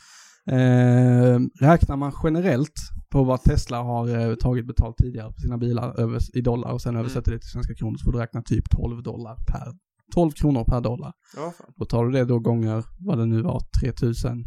[0.47, 2.75] Eh, räknar man generellt
[3.11, 6.83] på vad Tesla har eh, tagit betalt tidigare på sina bilar över, i dollar och
[6.83, 9.73] sen översätter det till svenska kronor så får du räkna typ 12 dollar per,
[10.15, 11.13] 12 kronor per dollar.
[11.37, 11.73] Ja fan.
[11.77, 14.45] Och tar du det då gånger vad det nu var, 3000,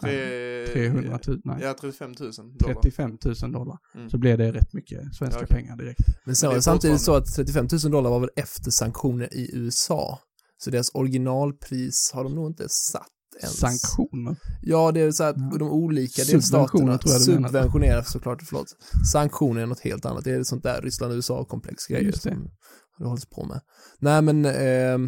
[0.00, 2.74] Tre, 300 000, nej, Ja, 35 000 dollar.
[2.74, 3.78] 35 000 dollar.
[3.94, 4.10] Mm.
[4.10, 5.56] Så blir det rätt mycket svenska Ja, okej.
[5.56, 6.00] pengar direkt.
[6.24, 8.30] Men sen Men det var är det samtidigt så att 35 000 dollar var väl
[8.36, 10.18] efter sanktioner i USA.
[10.56, 13.56] Så deras originalpris har de nog inte satt ens.
[13.56, 14.36] Sanktioner.
[14.62, 15.58] Ja, det är så att Ja.
[15.58, 18.66] de olika delstaterna subventionerar såklart, förlåt.
[19.12, 20.24] Sanktioner är något helt annat.
[20.24, 22.30] Det är sånt där Ryssland-USA-komplex grejer Just det.
[22.30, 22.50] som
[22.98, 23.60] det hålls på med.
[23.98, 24.98] Nej, men eh,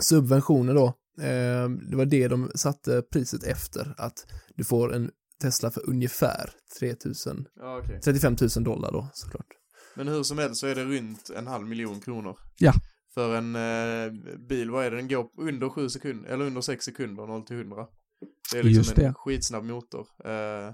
[0.00, 0.86] subventioner då.
[1.22, 3.94] Eh, det var det de satte priset efter.
[3.98, 4.26] Att
[4.56, 5.10] du får en
[5.42, 8.00] Tesla för ungefär 3000, Ja, okej.
[8.04, 9.46] 35 000 dollar då såklart.
[9.96, 12.36] Men hur som helst så är det runt en halv miljon kronor.
[12.58, 12.72] Ja.
[13.14, 14.12] För en eh,
[14.48, 17.56] bil, vad är det, den går under 7 sekunder, eller under 6 sekunder, 0 till
[17.56, 17.86] 100.
[18.52, 19.14] Det är liksom Just en det.
[19.16, 20.06] skitsnabb motor.
[20.24, 20.72] Eh,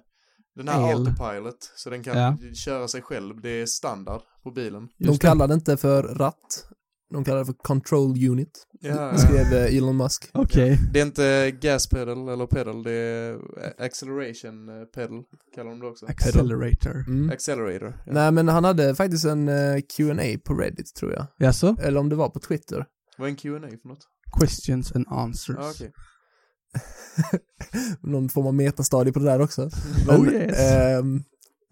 [0.55, 0.99] den här El.
[0.99, 2.37] autopilot, så den kan Ja.
[2.55, 4.89] köra sig själv, det är standard på bilen.
[4.99, 6.69] De Just kallar det inte för ratt.
[7.13, 8.67] De kallar det för Control Unit.
[8.81, 10.31] Ja, Skrev eh, Elon Musk.
[10.33, 10.79] Okej.
[10.93, 13.39] Det är inte gas pedal eller pedal, det är
[13.79, 15.23] acceleration eh, pedal,
[15.55, 16.07] kallar de det också.
[16.07, 17.05] Accelerator.
[17.09, 17.31] Mm.
[17.31, 18.03] Accelerator.
[18.07, 18.13] Ja.
[18.13, 21.27] Nej men han hade faktiskt en eh, Q&A på Reddit tror jag.
[21.39, 21.77] Jaså?
[21.83, 22.87] Eller om det var på Twitter.
[23.19, 24.07] Vad är en Q&A för något?
[24.41, 25.57] Questions and answers.
[25.61, 25.93] Ja, okej.
[28.01, 29.71] Någon form av metastadie på det där också.
[30.09, 30.59] Oh, yes.
[30.59, 31.23] ehm, eh,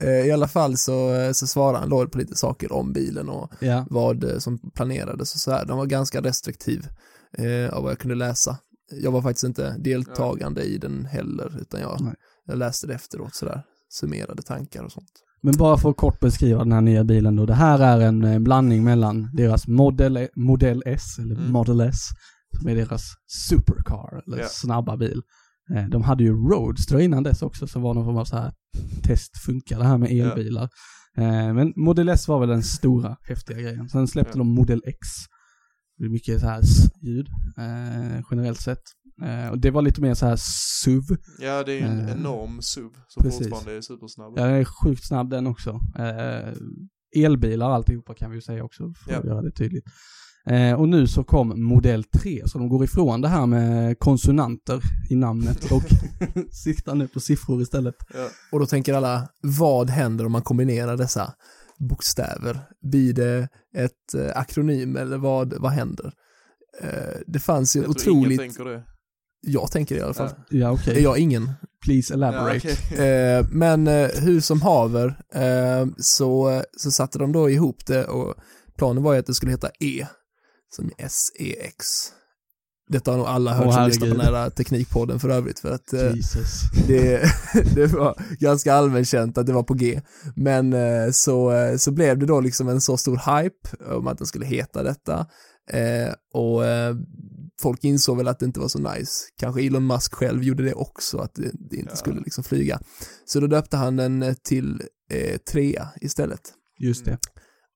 [0.09, 3.87] I alla fall så, så svarade han då på lite saker om bilen och Ja.
[3.91, 5.65] vad eh, som planerades och så här.
[5.65, 6.87] De var ganska restriktiv
[7.39, 8.59] eh, av vad jag kunde läsa.
[9.03, 12.15] Jag var faktiskt inte deltagande i den heller, utan jag, Nej.
[12.47, 15.11] jag läste det efteråt sådär, summerade tankar och sånt.
[15.43, 17.47] Men bara för att kort beskriva den här nya bilen då.
[17.47, 21.51] Det här är en eh, blandning mellan deras Model, Model S, eller Mm.
[21.53, 22.09] Model S,
[22.61, 23.03] som är deras
[23.49, 24.47] supercar, eller Ja.
[24.49, 25.23] snabba bil.
[25.75, 28.53] Eh, De hade ju Roadster innan dess också, som var någon form av så här
[29.03, 30.25] test, funkar det här med Ja.
[30.33, 30.69] elbilar?
[31.17, 33.89] Eh, Men Model S var väl den stora, häftiga grejen.
[33.89, 34.39] Sen släppte Ja.
[34.39, 34.99] de Model X.
[35.99, 38.83] Det är mycket så här s-ljud, eh, generellt sett.
[39.51, 41.17] Och det var lite mer så här SUV.
[41.41, 43.39] Ja, det är ju en enorm SUV som precis.
[43.39, 44.33] fortfarande är supersnabb.
[44.37, 45.81] Ja, den är sjukt snabb den också.
[47.17, 49.31] Elbilar alltihopa kan vi ju säga också, för att Ja.
[49.31, 49.85] göra det tydligt.
[50.51, 54.81] Eh, och nu så kom modell 3, så de går ifrån det här med konsonanter
[55.11, 55.83] i namnet och
[56.53, 57.95] siktar nu på siffror istället.
[58.15, 58.29] Ja.
[58.53, 61.35] Och då tänker alla, vad händer om man kombinerar dessa
[61.79, 62.59] bokstäver?
[62.83, 66.13] Blir det ett eh, akronym eller vad, vad händer?
[66.83, 66.89] Eh,
[67.27, 68.83] det fanns ju Jag tror ingen otroligt, tänker det.
[69.41, 70.31] jag tänker det i alla fall.
[70.51, 70.97] Ja, okej.
[70.99, 71.51] Är jag ingen?
[71.85, 72.57] Please Ja, elaborate.
[72.91, 73.07] okej.
[73.09, 78.35] Eh, men eh, hur som haver eh, så, så satte de då ihop det och
[78.79, 80.07] planen var ju att det skulle heta E,
[80.75, 81.87] som S-E-X.
[82.89, 85.71] Detta har nog alla hört Åh, som lyssnar på den här teknikpodden för övrigt för
[85.73, 86.13] att eh,
[86.87, 87.23] det,
[87.75, 90.01] det var ganska allmänt känt att det var på G.
[90.37, 94.27] Men eh, så, så blev det då liksom en så stor hype om att den
[94.27, 95.27] skulle heta detta.
[95.71, 96.63] Eh, och
[97.63, 99.13] folk insåg väl att det inte var så nice.
[99.41, 101.97] Kanske Elon Musk själv gjorde det också, att det, det inte Ja.
[101.97, 102.81] skulle liksom flyga.
[103.27, 106.41] Så då döpte han den till eh, Trea istället.
[106.81, 107.19] Just det.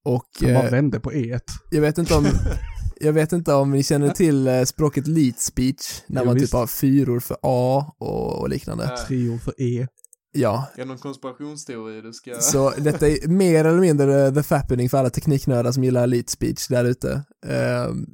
[0.04, 1.40] Och Han bara vände på E1.
[1.70, 2.26] jag vet inte om
[3.00, 6.46] jag vet inte om ni känner till eh, språket lead speech, när Jo, man visst.
[6.46, 8.84] typ har fyror för A och, och liknande.
[8.84, 9.04] Ja.
[9.06, 9.86] Treor för E.
[10.32, 12.34] Ja, Är det någon konspirationsteori du ska...
[12.40, 16.68] Så detta är mer eller mindre the fappening för alla tekniknördar som gillar elite speech
[16.68, 17.22] där ute.
[17.46, 18.06] Ehm,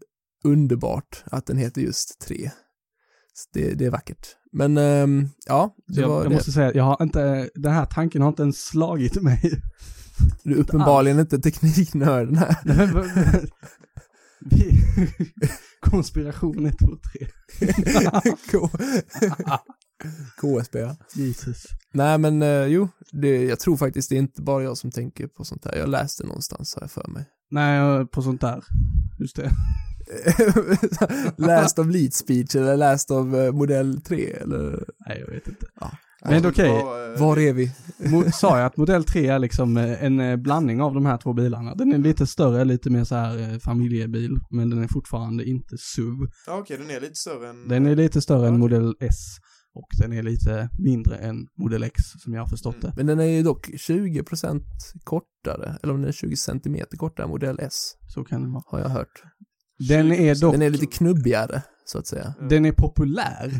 [0.44, 2.50] underbart att den heter just 3.
[3.34, 4.26] Så Det, det är vackert.
[4.52, 6.34] Men ehm, ja, det Jag, var jag det.
[6.34, 9.62] måste säga, jag har inte, den här tanken har inte ens slagit mig.
[10.44, 12.56] Du är uppenbarligen inte tekniknörden här.
[12.64, 12.88] Nej,
[14.50, 14.80] Vi-
[15.80, 17.26] Konspiration 1, 2, 3.
[18.50, 18.70] K-
[20.40, 20.78] KSB.
[21.14, 21.64] Jesus.
[21.92, 25.26] Nej men eh, jo, det, jag tror faktiskt det är inte bara jag som tänker
[25.26, 25.76] på sånt här.
[25.76, 27.24] Jag läste någonstans har jag för mig.
[27.50, 28.64] Nej, på sånt där.
[29.18, 29.50] Just det.
[31.36, 35.66] läst av lead speech eller läst av eh, modell 3 eller Nej, jag vet inte.
[35.80, 35.90] Ja.
[36.24, 37.72] Men okej, Bara, eh, var är vi?
[37.98, 41.18] mo- sa jag att modell 3 är liksom eh, en eh, blandning av de här
[41.18, 41.74] två bilarna.
[41.74, 46.18] Den är lite större, lite mer så här familjebil, men den är fortfarande inte SUV.
[46.46, 47.68] Ja, okej, den är lite större än...
[47.68, 48.58] Den är lite större än Okej.
[48.58, 49.16] modell S
[49.74, 52.92] och den är lite mindre än modell X som jag har förstått det.
[52.96, 54.60] Men den är ju dock 20%
[55.04, 58.62] kortare, eller om den är 20 cm kortare än modell S, Så kan det vara.
[58.66, 59.22] har jag hört.
[59.88, 62.34] Den är dock, Den är lite knubbigare, så att säga.
[62.50, 63.52] den är populär.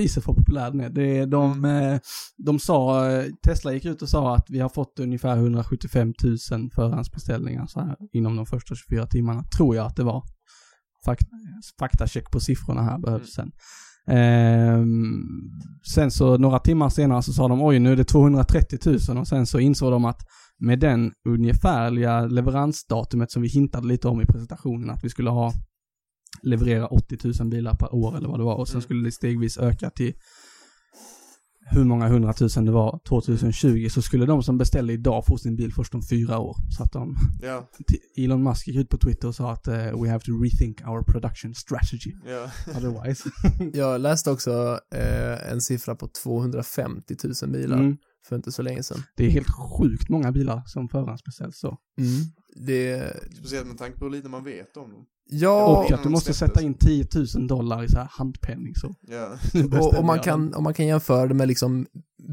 [0.00, 0.90] Jesus vad populär den är.
[0.90, 1.98] Det är de, eh,
[2.36, 6.70] de sa, eh, Tesla gick ut och sa att vi har fått ungefär 175 000
[6.74, 10.22] förhandsbeställningar så här inom de första 24 timmarna, tror jag att det var.
[11.04, 11.26] Fakta,
[11.78, 13.52] faktacheck på siffrorna här behövs sen.
[14.06, 15.22] Ehm,
[15.94, 18.78] sen så några timmar senare så sa de oj nu är det 230
[19.08, 20.20] 000 och sen så insåg de att
[20.58, 25.52] med den ungefärliga leveransdatumet som vi hintade lite om i presentationen att vi skulle ha
[26.42, 28.82] leverera 80 000 bilar per år eller vad det var och sen Mm.
[28.82, 30.14] skulle det stegvis öka till
[31.66, 35.72] hur många hundratusen det var 2020 så skulle de som beställde idag få sin bil
[35.72, 36.56] först om fyra år.
[36.76, 37.68] Så att de, Ja,
[38.16, 41.02] Elon Musk gick ut på Twitter och sa att eh, we have to rethink our
[41.02, 42.12] production strategy.
[42.26, 42.50] ja.
[42.78, 43.30] Otherwise.
[43.78, 47.96] Jag läste också eh, en siffra på 250 000 bilar Mm.
[48.28, 49.02] för inte så länge sedan.
[49.16, 51.78] Det är helt sjukt många bilar som förhandsbeställs så.
[51.98, 52.10] Mm.
[52.66, 55.04] Det, Speciellt med tanke på hur lite man vet om dem.
[55.26, 57.06] Ja, och att du de måste sätta in 10
[57.36, 58.94] 000 dollar i så här handpenning så.
[59.00, 59.38] Ja.
[59.80, 61.86] och, och man, kan, och man kan jämföra det med liksom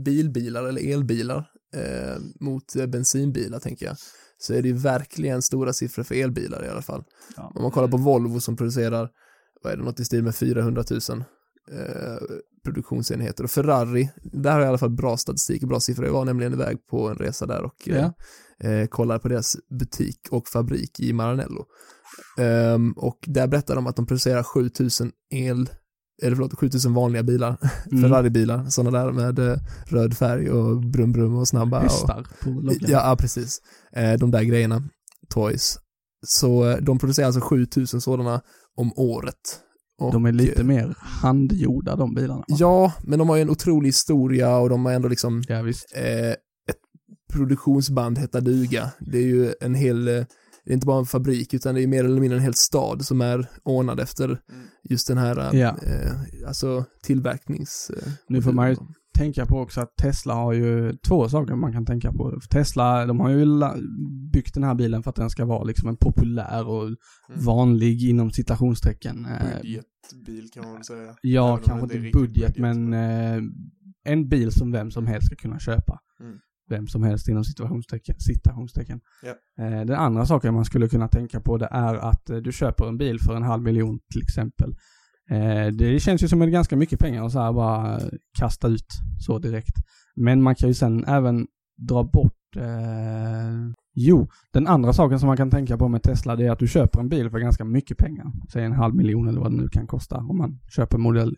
[0.05, 3.95] bilbilar eller elbilar eh, mot bensinbilar tänker jag.
[4.37, 7.03] Så är det ju verkligen stora siffror för elbilar i alla fall.
[7.37, 7.51] Ja.
[7.55, 9.09] Om man kollar på Volvo som producerar,
[9.63, 10.99] vad är det, något i stil med 400 000
[11.71, 12.17] eh,
[12.63, 13.43] produktionsenheter.
[13.43, 16.05] Och Ferrari, där har jag i alla fall bra statistik och bra siffror.
[16.05, 18.13] Jag var nämligen iväg på en resa där och Ja.
[18.63, 21.65] eh, eh, kollade på deras butik och fabrik i Maranello.
[22.37, 25.69] Ehm, och där berättar de att de producerar 7000 el,
[26.23, 27.57] eller förlåt, 7000 vanliga bilar,
[27.91, 28.03] Mm.
[28.03, 31.77] Ferrari-bilar, sådana där med eh, röd färg och brum brum och snabba.
[31.77, 32.77] Och, Hästar på loggan.
[32.81, 33.59] Ja, ja, precis.
[33.95, 34.83] Eh, de där grejerna,
[35.29, 35.77] toys.
[36.25, 38.41] Så eh, de producerar alltså 7000 sådana
[38.77, 39.35] om året.
[39.97, 42.43] Och, De är lite mer handgjorda de bilarna.
[42.47, 45.95] Ja, men de har ju en otrolig historia och de har ändå liksom Ja, visst.
[45.95, 46.37] ett
[47.33, 48.91] produktionsband heta duga.
[48.99, 50.25] Det är ju en hel,
[50.65, 53.05] det är inte bara en fabrik utan det är mer eller mindre en hel stad
[53.05, 54.39] som är ordnad efter
[54.89, 55.77] just den här, Ja.
[55.83, 57.91] eh, alltså tillverknings...
[57.97, 58.75] Eh, Nu får man ju
[59.17, 62.39] tänka på också att Tesla har ju två saker man kan tänka på.
[62.49, 63.45] Tesla, de har ju
[64.33, 66.89] byggt den här bilen för att den ska vara liksom en populär och
[67.35, 69.25] vanlig inom citationstecken.
[69.25, 71.15] eh, Budgetbil kan man säga.
[71.21, 73.41] Ja, Även kanske det inte budget, riktigt men eh,
[74.03, 75.99] en bil som vem som helst ska kunna köpa.
[76.71, 78.15] Vem som helst inom citationstecken.
[78.19, 78.99] citationstecken.
[79.23, 79.63] Ja.
[79.65, 82.87] Eh, den andra saken man skulle kunna tänka på det är att eh, du köper
[82.87, 84.75] en bil för en halv miljon till exempel.
[85.29, 87.99] Eh, det känns ju som en ganska mycket pengar att så här bara
[88.39, 88.87] kasta ut
[89.19, 89.75] så direkt.
[90.15, 91.47] Men man kan ju sen även
[91.77, 92.33] dra bort
[93.93, 96.67] Jo, den andra saken som man kan tänka på med Tesla det är att du
[96.67, 98.31] köper en bil för ganska mycket pengar.
[98.53, 100.17] Säg en halv miljon eller vad det nu kan kosta.
[100.17, 101.35] Om man köper modell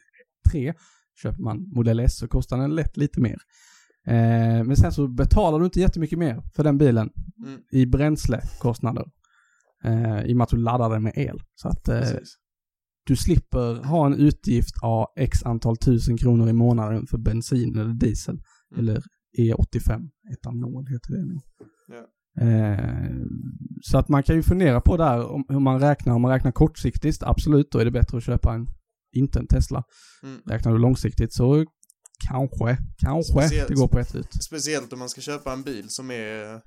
[0.52, 0.74] 3,
[1.22, 3.38] köper man modell S så kostar den lätt lite mer.
[4.08, 7.10] Eh, men sen så betalar du inte jättemycket mer för den bilen
[7.46, 7.60] Mm.
[7.72, 9.06] i bränslekostnader.
[9.84, 11.40] Eh, I och med att du laddar den med el.
[11.56, 12.02] Så att eh,
[13.06, 17.94] du slipper ha en utgift av x antal tusen kronor i månaden för bensin eller
[17.94, 18.36] diesel.
[18.36, 18.80] Mm.
[18.80, 19.02] Eller
[19.40, 21.40] E85, etanol heter det nu.
[21.88, 22.04] Ja.
[22.44, 23.16] Eh,
[23.82, 26.14] så att man kan ju fundera på där om hur man räknar.
[26.14, 28.68] Om man räknar kortsiktigt, absolut, då är det bättre att köpa en,
[29.16, 29.84] inte en Tesla.
[30.24, 30.42] Mm.
[30.46, 31.66] Räknar du långsiktigt så
[32.30, 34.28] kanske, kanske Speciellt- det går på ett ut.
[34.44, 36.62] Speciellt om man ska köpa en bil som är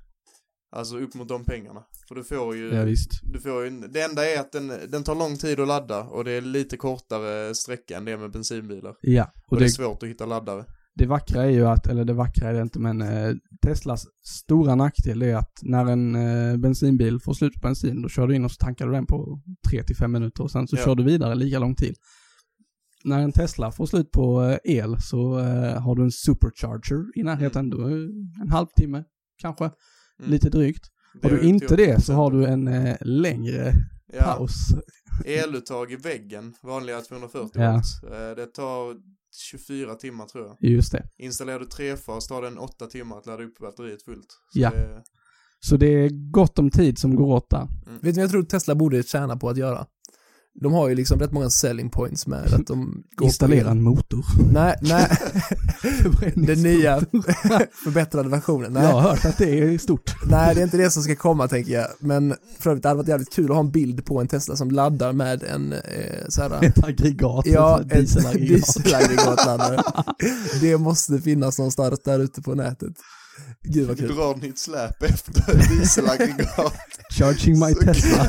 [0.75, 1.81] Alltså upp mot de pengarna.
[2.07, 3.09] För du får ju, Ja, visst.
[3.33, 6.23] du får ju, det enda är att den, den tar lång tid att ladda och
[6.23, 8.93] det är lite kortare sträcka än det med bensinbilar.
[9.01, 10.65] Ja, Och, och det är det, svårt att hitta laddare.
[10.95, 13.33] det vackra är ju att, eller det vackra är det inte, men eh,
[13.65, 14.05] Teslas
[14.43, 18.35] stora nackdel är att när en eh, bensinbil får slut på bensin, då kör du
[18.35, 19.41] in och så tankar du den på
[19.71, 20.83] 3-5 minuter och sen så Ja.
[20.85, 21.95] kör du vidare lika lång tid.
[23.07, 27.23] När en Tesla får slut på eh, el så eh, har du en supercharger i
[27.23, 29.03] närheten, då är det en halvtimme
[29.41, 29.69] kanske,
[30.19, 30.31] Mm.
[30.31, 30.85] lite drygt.
[31.21, 32.15] Det Har du inte till det så 80%.
[32.15, 33.73] har du en eh, längre
[34.13, 34.53] Ja, paus.
[35.25, 37.71] eluttag i väggen, vanliga 240 Ja.
[37.73, 38.13] volt.
[38.13, 38.95] Eh, Det tar
[39.51, 40.71] 24 timmar tror jag.
[40.71, 41.03] Just det.
[41.17, 44.27] Installerar du trefas tar den 8 timmar att ladda upp batteriet fullt.
[44.53, 44.69] Så Ja.
[44.69, 45.03] det,
[45.59, 47.67] Så det är gott om tid som går åt där.
[47.85, 49.85] Vet ni vad jag tror Tesla borde tjäna på att göra?
[50.61, 53.81] De har ju liksom rätt många selling points med att de går Installera på en
[53.81, 54.25] motor.
[54.51, 55.07] Nej, nej.
[56.35, 56.99] Den nya
[57.83, 58.73] förbättrade versionen.
[58.73, 58.83] Nej.
[58.83, 60.15] Jag har hört att det är stort.
[60.29, 61.87] Nej, det är inte det som ska komma tänker jag.
[61.99, 64.55] Men för övrigt, det hade varit jävligt kul att ha en bild på en Tesla
[64.55, 65.79] som laddar med en eh,
[66.29, 67.45] så här, Ett aggregat.
[67.45, 68.47] Ja, ett ett dieselaggregat.
[68.47, 69.81] dieselaggregatladdare.
[70.61, 72.93] det måste finnas någonstans där ute på nätet.
[73.63, 74.15] Gud vad kul.
[74.15, 76.73] drar ni ett släp efter dieselaggregat.
[77.17, 78.27] Charging my Tesla.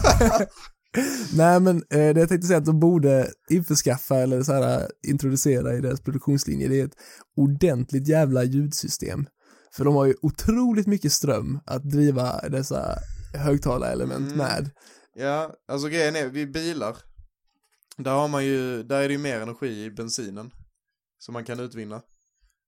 [1.37, 5.75] Nej men eh, det jag tänkte säga att de borde införskaffa eller så här, introducera
[5.75, 6.97] i deras produktionslinje, det är ett
[7.37, 9.27] ordentligt jävla ljudsystem.
[9.73, 12.99] För de har ju otroligt mycket ström att driva dessa
[13.35, 14.37] högtalarelement Mm.
[14.39, 14.71] med.
[15.15, 16.97] Ja, alltså grejen är, vid bilar,
[17.97, 20.51] där har man ju, där är det ju mer energi i bensinen.
[21.19, 22.03] Som man kan utvinna.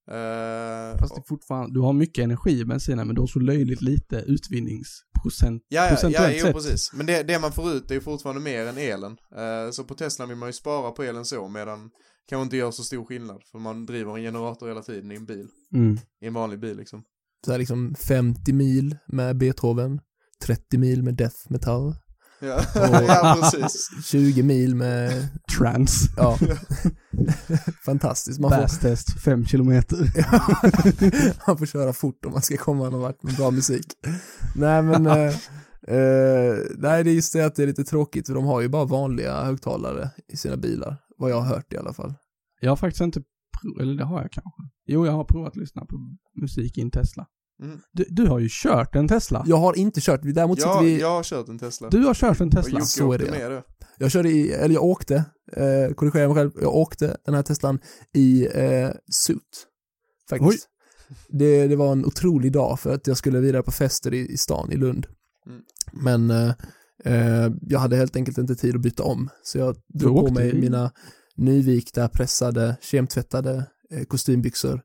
[0.09, 3.83] Eh, Fast det fortfarande, du har mycket energi i bensinen men du har så löjligt
[3.83, 5.63] lite utvinningsprocent.
[5.69, 6.93] Ja, ja, ja, jo, precis.
[6.93, 9.17] Men det, det man får ut är ju fortfarande mer än elen.
[9.37, 11.91] Eh, så på Tesla vill man ju spara på elen så, medan
[12.29, 13.43] kanske inte gör så stor skillnad.
[13.53, 15.49] För man driver en generator hela tiden i en bil.
[15.75, 15.99] Mm.
[16.23, 17.03] I en vanlig bil liksom.
[17.45, 20.01] Så här liksom 50 mil med Beethoven,
[20.45, 21.95] 30 mil med death metal,
[22.41, 23.91] Ja, Och- ja precis.
[24.05, 25.29] 20 mil med,
[25.59, 26.09] Trans.
[26.17, 26.39] ja,
[27.85, 28.41] fantastiskt.
[28.41, 29.99] Man får, Bass-test, fem kilometer.
[31.47, 33.87] man får köra fort om man ska komma någon vart med bra musik.
[34.57, 35.35] Nej men, eh,
[35.97, 38.69] eh, nej det är just det att det är lite tråkigt för de har ju
[38.69, 42.15] bara vanliga högtalare i sina bilar, vad jag har hört i alla fall.
[42.61, 43.21] Jag har faktiskt inte
[43.63, 44.63] prov, eller det har jag kanske.
[44.87, 45.97] Jo, jag har provat att lyssna på
[46.41, 47.27] musik i en Tesla.
[47.63, 47.81] Mm.
[47.93, 49.45] Du, du har ju kört en Tesla.
[49.47, 51.91] Jag har inte kört, däremot sitter Ja, vi, jag har kört en Tesla.
[51.91, 52.81] Du har kört en Tesla.
[52.81, 53.31] Så är det.
[53.31, 53.63] med det.
[53.99, 57.79] jag körde i, eller jag åkte, eh, korrigera mig själv, jag åkte den här Teslan
[58.15, 59.67] i eh, suit.
[60.31, 60.69] Faktiskt.
[61.29, 64.37] Det, det var en otrolig dag för att jag skulle vidare på fester i, i
[64.37, 65.07] stan i Lund.
[65.47, 65.63] Mm.
[65.93, 66.55] Men eh,
[67.05, 69.29] eh, jag hade helt enkelt inte tid att byta om.
[69.43, 70.93] Så jag drog på mig mina
[71.37, 74.83] nyvikta, pressade, kemtvättade eh, kostymbyxor.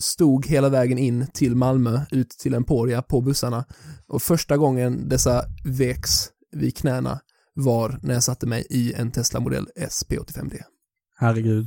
[0.00, 3.64] Stod hela vägen in till Malmö, ut till Emporia på bussarna.
[4.08, 7.20] Och första gången dessa veks vid knäna
[7.54, 10.60] var när jag satte mig i en Tesla modell SP85D.
[11.18, 11.66] Herregud.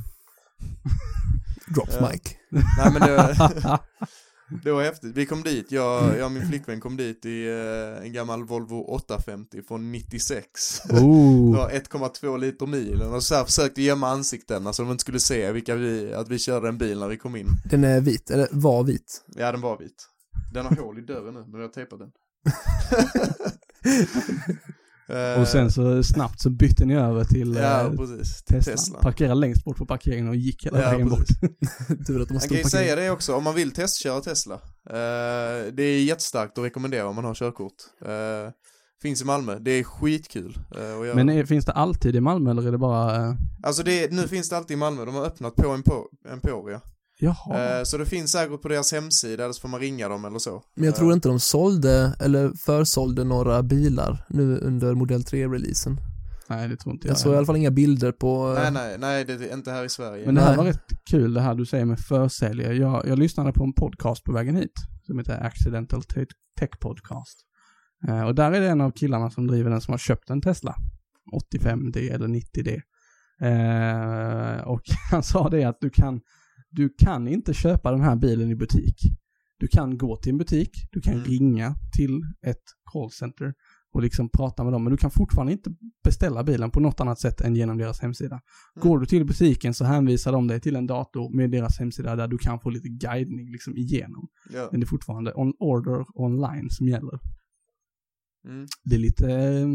[1.74, 2.10] Drops Ja.
[2.10, 2.22] mic.
[2.78, 3.30] Nej men det var,
[4.64, 5.16] det var häftigt.
[5.16, 8.76] Vi kom dit, jag, jag och min flickvän kom dit i eh, en gammal Volvo
[8.80, 10.80] 850 från 96.
[10.88, 11.56] Det Oh.
[11.56, 15.52] var 1,2 liter milen och så här försökte gömma ansiktena så de inte skulle se
[15.52, 17.48] vilka vi, att vi körde en bil när vi kom in.
[17.70, 19.24] Den är vit, eller var vit.
[19.26, 20.06] Ja den var vit.
[20.52, 22.10] Den har hål i dörren nu, men jag har tejpat den.
[25.08, 28.72] Eh, Och sen så snabbt så bytte ni över till Ja eh, precis, Tesla.
[28.72, 28.98] Tesla.
[28.98, 31.18] Parkerade längst bort på parkeringen och gick hela Ja, vägen bort.
[31.18, 32.06] precis.
[32.06, 34.54] Tur att de Man kan ju säga det också, om man vill testköra Tesla.
[34.54, 37.72] Eh, det är jättestarkt att rekommendera om man har körkort.
[39.02, 41.14] Finns i Malmö, det är skitkul att göra.
[41.14, 43.36] Men är, finns det alltid i Malmö eller är det bara...
[43.62, 46.80] Alltså det, nu finns det alltid i Malmö, de har öppnat på Empo- Emporia.
[47.18, 47.78] Jaha.
[47.78, 50.38] Eh, så det finns säkert på deras hemsida, eller så får man ringa dem eller
[50.38, 50.62] så.
[50.74, 55.96] Men jag tror inte de sålde, eller försålde några bilar nu under modell 3-releasen.
[56.48, 57.12] Nej, det tror inte jag.
[57.12, 58.54] Jag såg i alla fall inga bilder på...
[58.54, 60.26] Nej, nej, nej, det är inte här i Sverige.
[60.26, 60.56] Men det här Nej.
[60.56, 62.74] var rätt kul det här du säger med försäljare.
[62.76, 64.72] Jag, jag lyssnade på en podcast på vägen hit
[65.06, 66.26] som heter Accidental Te-
[66.58, 67.38] Tech Podcast.
[68.08, 70.40] Eh, och där är det en av killarna som driver den som har köpt en
[70.42, 70.74] Tesla.
[71.52, 72.80] 85D eller 90D.
[73.42, 76.20] Eh, och han sa det att du kan,
[76.76, 78.96] du kan inte köpa den här bilen i butik.
[79.58, 81.24] Du kan gå till en butik, du kan Mm.
[81.24, 82.62] ringa till ett
[82.92, 83.54] callcenter
[83.92, 85.70] och liksom prata med dem, men du kan fortfarande inte
[86.04, 88.40] beställa bilen på något annat sätt än genom deras hemsida.
[88.74, 92.28] Går du till butiken så hänvisar de dig till en dator med deras hemsida där
[92.28, 94.28] du kan få lite guidning liksom igenom.
[94.52, 94.68] Ja.
[94.70, 97.18] Men det är fortfarande on order online som gäller.
[98.44, 98.66] Mm.
[98.84, 99.68] Det är lite eh,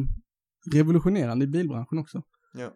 [0.74, 2.22] revolutionerande i bilbranschen också.
[2.54, 2.74] Ja.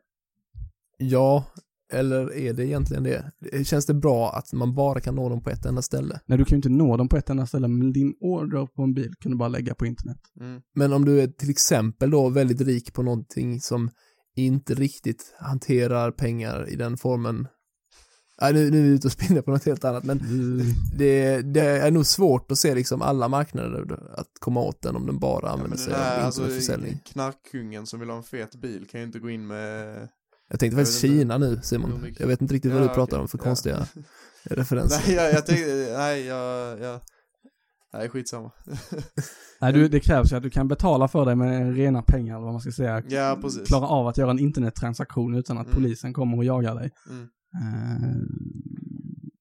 [0.97, 1.45] Ja,
[1.93, 3.31] eller är det egentligen det?
[3.65, 6.19] Känns det bra att man bara kan nå dem på ett enda ställe?
[6.25, 8.81] Nej, du kan ju inte nå dem på ett enda ställe, men din order på
[8.83, 10.17] en bil kan du bara lägga på internet.
[10.39, 10.61] Mm.
[10.75, 13.89] Men om du är till exempel då väldigt rik på någonting som
[14.35, 17.47] inte riktigt hanterar pengar i den formen.
[18.41, 20.19] Nej, nu, nu är vi ute och spinner på något helt annat, men
[20.97, 25.05] det, det är nog svårt att se liksom alla marknader att komma åt den om
[25.05, 26.99] den bara Ja, använder den sig av alltså, internetförsäljning.
[27.05, 30.07] knarkkungen som vill ha en fet bil kan ju inte gå in med...
[30.55, 32.13] Jag tänkte faktiskt Kina nu Simon.
[32.19, 33.21] Jag vet inte riktigt vad Ja, du pratar okej.
[33.21, 33.43] om för Ja.
[33.43, 33.85] konstiga
[34.43, 35.01] referenser.
[35.07, 36.99] Nej, jag, jag tänkte, nej, jag, jag,
[37.93, 38.51] nej, skitsamma.
[39.61, 42.43] Nej, du, det krävs ju att du kan betala för dig med rena pengar, eller
[42.43, 43.03] vad man ska säga.
[43.09, 43.67] Ja, precis.
[43.67, 45.75] Klara av att göra en internettransaktion utan att Mm.
[45.75, 46.91] polisen kommer och jagar dig.
[47.09, 47.23] Mm.
[47.61, 48.15] Eh,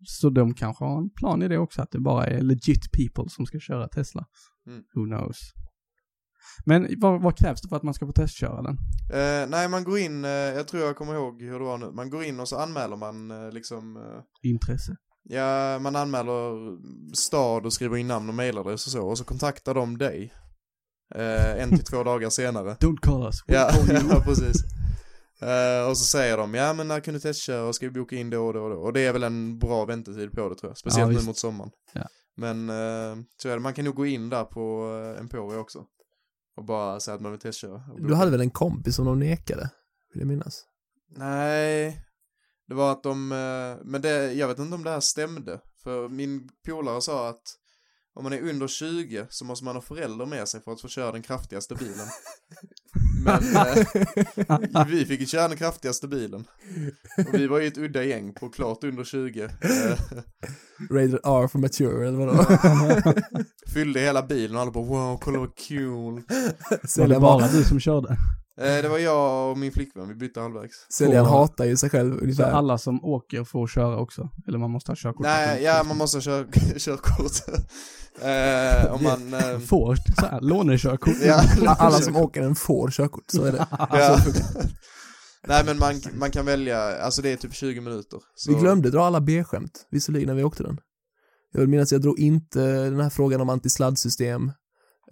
[0.06, 3.24] Så de kanske har en plan i det också, att det bara är legit people
[3.28, 4.24] som ska köra Tesla.
[4.66, 4.82] Mm.
[4.94, 5.36] Who knows?
[6.66, 8.76] Men vad, vad krävs det för att man ska få testköra den?
[9.12, 11.90] Eh, nej, man går in, eh, jag tror jag kommer ihåg hur det var nu.
[11.90, 14.96] Man går in och så anmäler man eh, liksom, eh, Intresse?
[15.28, 16.52] ja, man anmäler
[17.16, 19.06] stad och skriver in namn och mailadress och så.
[19.06, 20.32] Och så kontaktar de dig.
[21.14, 22.74] Eh, en till två dagar senare.
[22.80, 23.44] Don't call us.
[23.46, 24.02] we'll Ja, call you.
[24.10, 24.56] ja precis.
[25.42, 28.16] Eh, och så säger de, ja men när kan du testköra och ska vi boka
[28.16, 28.76] in då och då och då?
[28.76, 30.78] Och det är väl en bra väntetid på det tror jag.
[30.78, 31.70] Speciellt Ja, nu mot sommaren.
[31.92, 32.06] Ja.
[32.36, 35.84] Men eh, så är det, man kan nog gå in där på uh, Emporia också.
[36.56, 37.82] Och bara säga att man vill testköra.
[37.98, 39.70] Du hade väl en kompis som de nekade?
[40.12, 40.64] Vill jag minnas.
[41.08, 42.04] Nej,
[42.68, 45.60] det var att de, eh, men det, jag vet inte om det här stämde.
[45.82, 47.42] För min polare sa att
[48.14, 50.88] om man är under 20 så måste man ha förälder med sig för att få
[50.88, 52.06] köra den kraftigaste bilen.
[53.24, 53.56] Men
[54.76, 56.44] eh, vi fick ju köra den kraftigaste bilen.
[57.28, 59.42] Och vi var ju ett udda gäng på klart under 20.
[59.42, 59.48] Eh,
[60.90, 63.14] Rated R for mature eller vadå?
[63.74, 66.22] fyllde hela bilen och alla bara wow, kolla vad kul.
[66.96, 68.16] Var det bara du som körde?
[68.60, 70.86] Eh, det var jag och min flickvän, vi bytte halvvägs.
[70.92, 72.50] säljaren hatar ju sig själv Så ungefär.
[72.50, 74.28] alla som åker får köra också?
[74.48, 75.22] Eller man måste ha körkort?
[75.26, 76.44] Nej, ja man måste ha kör,
[76.78, 77.32] körkort.
[78.20, 79.34] eh, om man...
[79.34, 81.14] Eh, Får, så här, lånekörkort?
[81.24, 81.42] ja,
[81.78, 83.66] Alla som åker den får körkort, så är det.
[83.90, 84.18] Ja.
[85.46, 88.18] Nej men man, man kan välja, alltså det är typ 20 minuter.
[88.34, 90.78] Så, Vi glömde dra alla B-skämt, visserligen när vi åkte den.
[91.52, 94.52] Jag vill minnas att jag drog inte den här frågan om antisladdsystem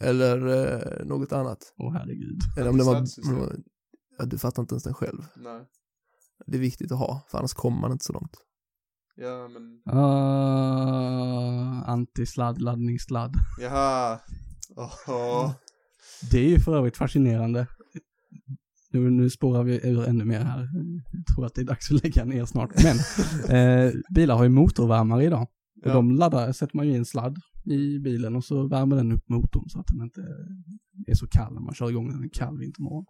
[0.02, 1.58] eller eh, något annat.
[1.78, 2.38] Åh herregud.
[2.58, 3.06] Eller om det var,
[4.18, 5.22] ja, du fattar inte ens den själv.
[5.36, 5.62] Nej.
[6.46, 8.36] Det är viktigt att ha, för annars kommer man inte så långt.
[9.16, 9.62] Ja men,
[9.98, 13.34] Uh, antisladd, laddningssladd.
[13.60, 14.18] jaha.
[15.08, 15.52] Åh.
[16.30, 17.66] Det är ju för övrigt fascinerande.
[18.90, 20.68] Nu, nu spårar vi ur ännu mer här.
[21.12, 22.70] Jag tror att det är dags att lägga ner snart.
[22.84, 22.96] Men
[23.86, 25.42] eh, bilar har ju motorvärmare idag.
[25.42, 25.94] Och Ja.
[25.94, 29.28] de laddar, sätter man ju i en sladd i bilen och så värmer den upp
[29.28, 30.20] motorn så att den inte
[31.06, 33.04] är så kall när man kör igång den en kall vintermorgon.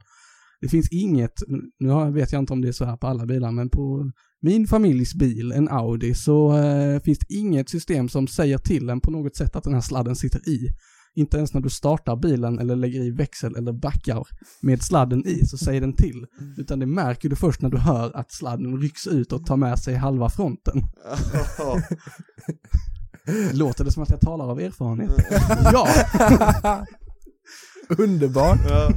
[0.60, 1.42] Det finns inget,
[1.78, 4.66] nu vet jag inte om det är så här på alla bilar, men på min
[4.66, 9.10] familjs bil, en Audi, så eh, finns det inget system som säger till en på
[9.10, 10.68] något sätt att den här sladden sitter i.
[11.14, 14.26] Inte ens när du startar bilen eller lägger i växel eller backar
[14.62, 16.26] med sladden i så säger den till.
[16.58, 19.78] Utan det märker du först när du hör att sladden rycks ut och tar med
[19.78, 20.76] sig halva fronten.
[23.52, 25.10] Låter det som att jag talar av erfarenhet?
[25.72, 25.88] ja!
[27.98, 28.60] Underbart.
[28.68, 28.90] ja.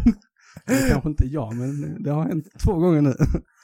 [0.67, 3.15] Det kanske inte jag, men det har hänt två gånger nu.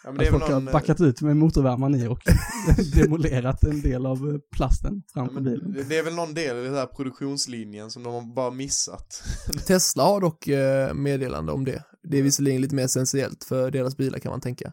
[0.04, 2.20] Ja, men det är att folk någon, har backat ut med motorvärmaren i och
[2.96, 5.86] demolerat en del av eh, plasten ja, framför men bilen.
[5.90, 9.24] det- är väl någon del i den här produktionslinjen som de har bara missat.
[9.68, 11.84] Tesla har dock eh, meddelande om det.
[12.04, 14.72] Det är visserligen lite mer essentiellt för deras bilar kan man tänka.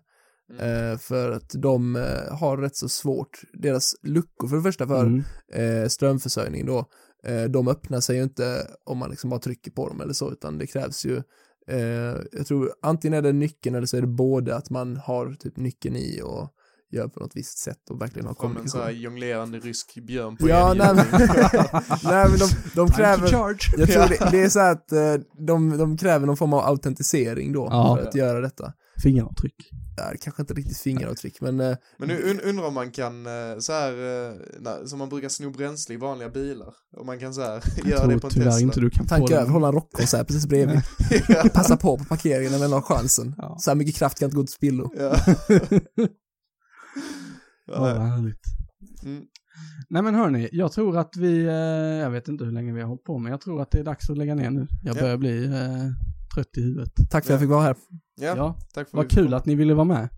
[0.61, 5.07] Eh, för att de eh, har rätt så svårt, deras luckor för det första för
[5.07, 5.23] Mm.
[5.55, 6.85] eh, strömförsörjning då,
[7.25, 10.33] eh, de öppnar sig ju inte om man liksom bara trycker på dem eller så,
[10.33, 11.17] utan det krävs ju,
[11.69, 15.35] eh, jag tror antingen är det nyckeln eller så är det både att man har
[15.35, 16.49] typ nyckeln i och
[16.91, 19.03] gör på något visst sätt och verkligen har Som en sån här kommunikation.
[19.13, 21.37] jonglerande rysk björn på Ja, nej men, enhjulning.
[22.05, 24.89] nej men de, de kräver, jag tror det, det är så att
[25.47, 27.97] de, de kräver någon form av autentisering då Ja.
[28.01, 28.73] för att göra detta.
[29.03, 29.55] Fingeravtryck.
[29.97, 33.59] Ja, kanske inte riktigt fingeravtryck, men eh, Men nu und- undrar om man kan, eh,
[33.59, 36.75] så här, eh, när, som man brukar sno bränsle i vanliga bilar.
[36.97, 38.61] Om man kan så här, göra det på en Tesla.
[38.61, 40.81] inte du kan tanka över, hålla en rockkonsert precis bredvid.
[41.29, 41.45] ja.
[41.55, 43.35] Passa på på parkeringen när man har chansen.
[43.39, 43.57] Ja.
[43.59, 44.91] Så här mycket kraft kan inte gå till spillo.
[44.99, 45.17] Ja.
[47.73, 47.99] Ja, vad ja.
[48.01, 48.41] härligt.
[49.05, 49.23] Mm.
[49.91, 51.53] Nej men hörni, jag tror att vi, eh,
[52.03, 53.85] jag vet inte hur länge vi har hållit på men jag tror att det är
[53.85, 54.67] dags att lägga ner nu.
[54.83, 55.01] Jag Ja.
[55.01, 55.87] börjar bli eh,
[56.35, 56.93] trött i huvudet.
[57.11, 57.77] Tack för att jag fick vara här.
[58.21, 60.09] Ja, Ja, tack för vad kul att ni ville vara med.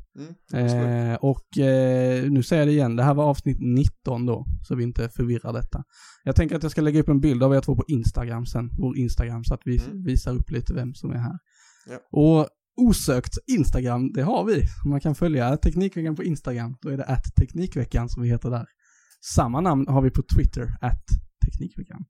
[0.52, 1.10] Mm.
[1.12, 4.74] Eh, och eh, nu säger jag det igen, det här var avsnitt 19 då, så
[4.74, 5.84] vi inte förvirrar detta.
[6.24, 8.70] Jag tänker att jag ska lägga upp en bild av er två på Instagram sen,
[8.78, 10.04] vår Instagram, så att vi Mm.
[10.04, 11.38] visar upp lite vem som är här.
[11.86, 11.98] Ja.
[12.12, 14.62] Och osökt Instagram, det har vi.
[14.84, 18.66] Man kan följa Teknikveckan på Instagram, då är det att Teknikveckan som vi heter där.
[19.34, 21.04] Samma namn har vi på Twitter, att
[21.46, 22.04] Teknikveckan.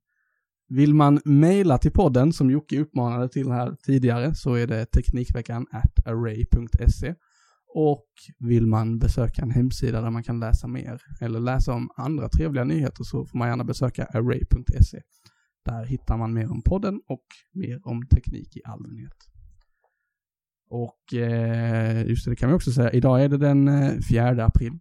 [0.73, 5.65] Vill man mejla till podden, som Jocke uppmanade till här tidigare, så är det teknikveckan
[5.71, 7.15] at array.se.
[7.75, 8.07] Och
[8.39, 12.63] vill man besöka en hemsida där man kan läsa mer, eller läsa om andra trevliga
[12.63, 15.01] nyheter, så får man gärna besöka array.se.
[15.65, 19.17] Där hittar man mer om podden och mer om teknik i allmänhet.
[20.69, 24.45] Och eh, just det, det kan vi också säga, idag är det den eh, 4
[24.45, 24.79] april.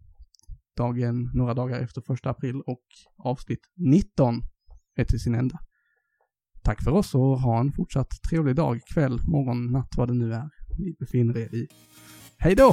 [0.76, 2.84] Dagen, några dagar efter 1 april och
[3.18, 4.42] avsnitt 19
[4.96, 5.58] är till sin ända.
[6.62, 10.32] Tack för oss och ha en fortsatt trevlig dag, kväll, morgon, natt, vad det nu
[10.34, 10.48] är
[10.80, 11.68] ni befinner er i.
[12.38, 12.72] Hej då!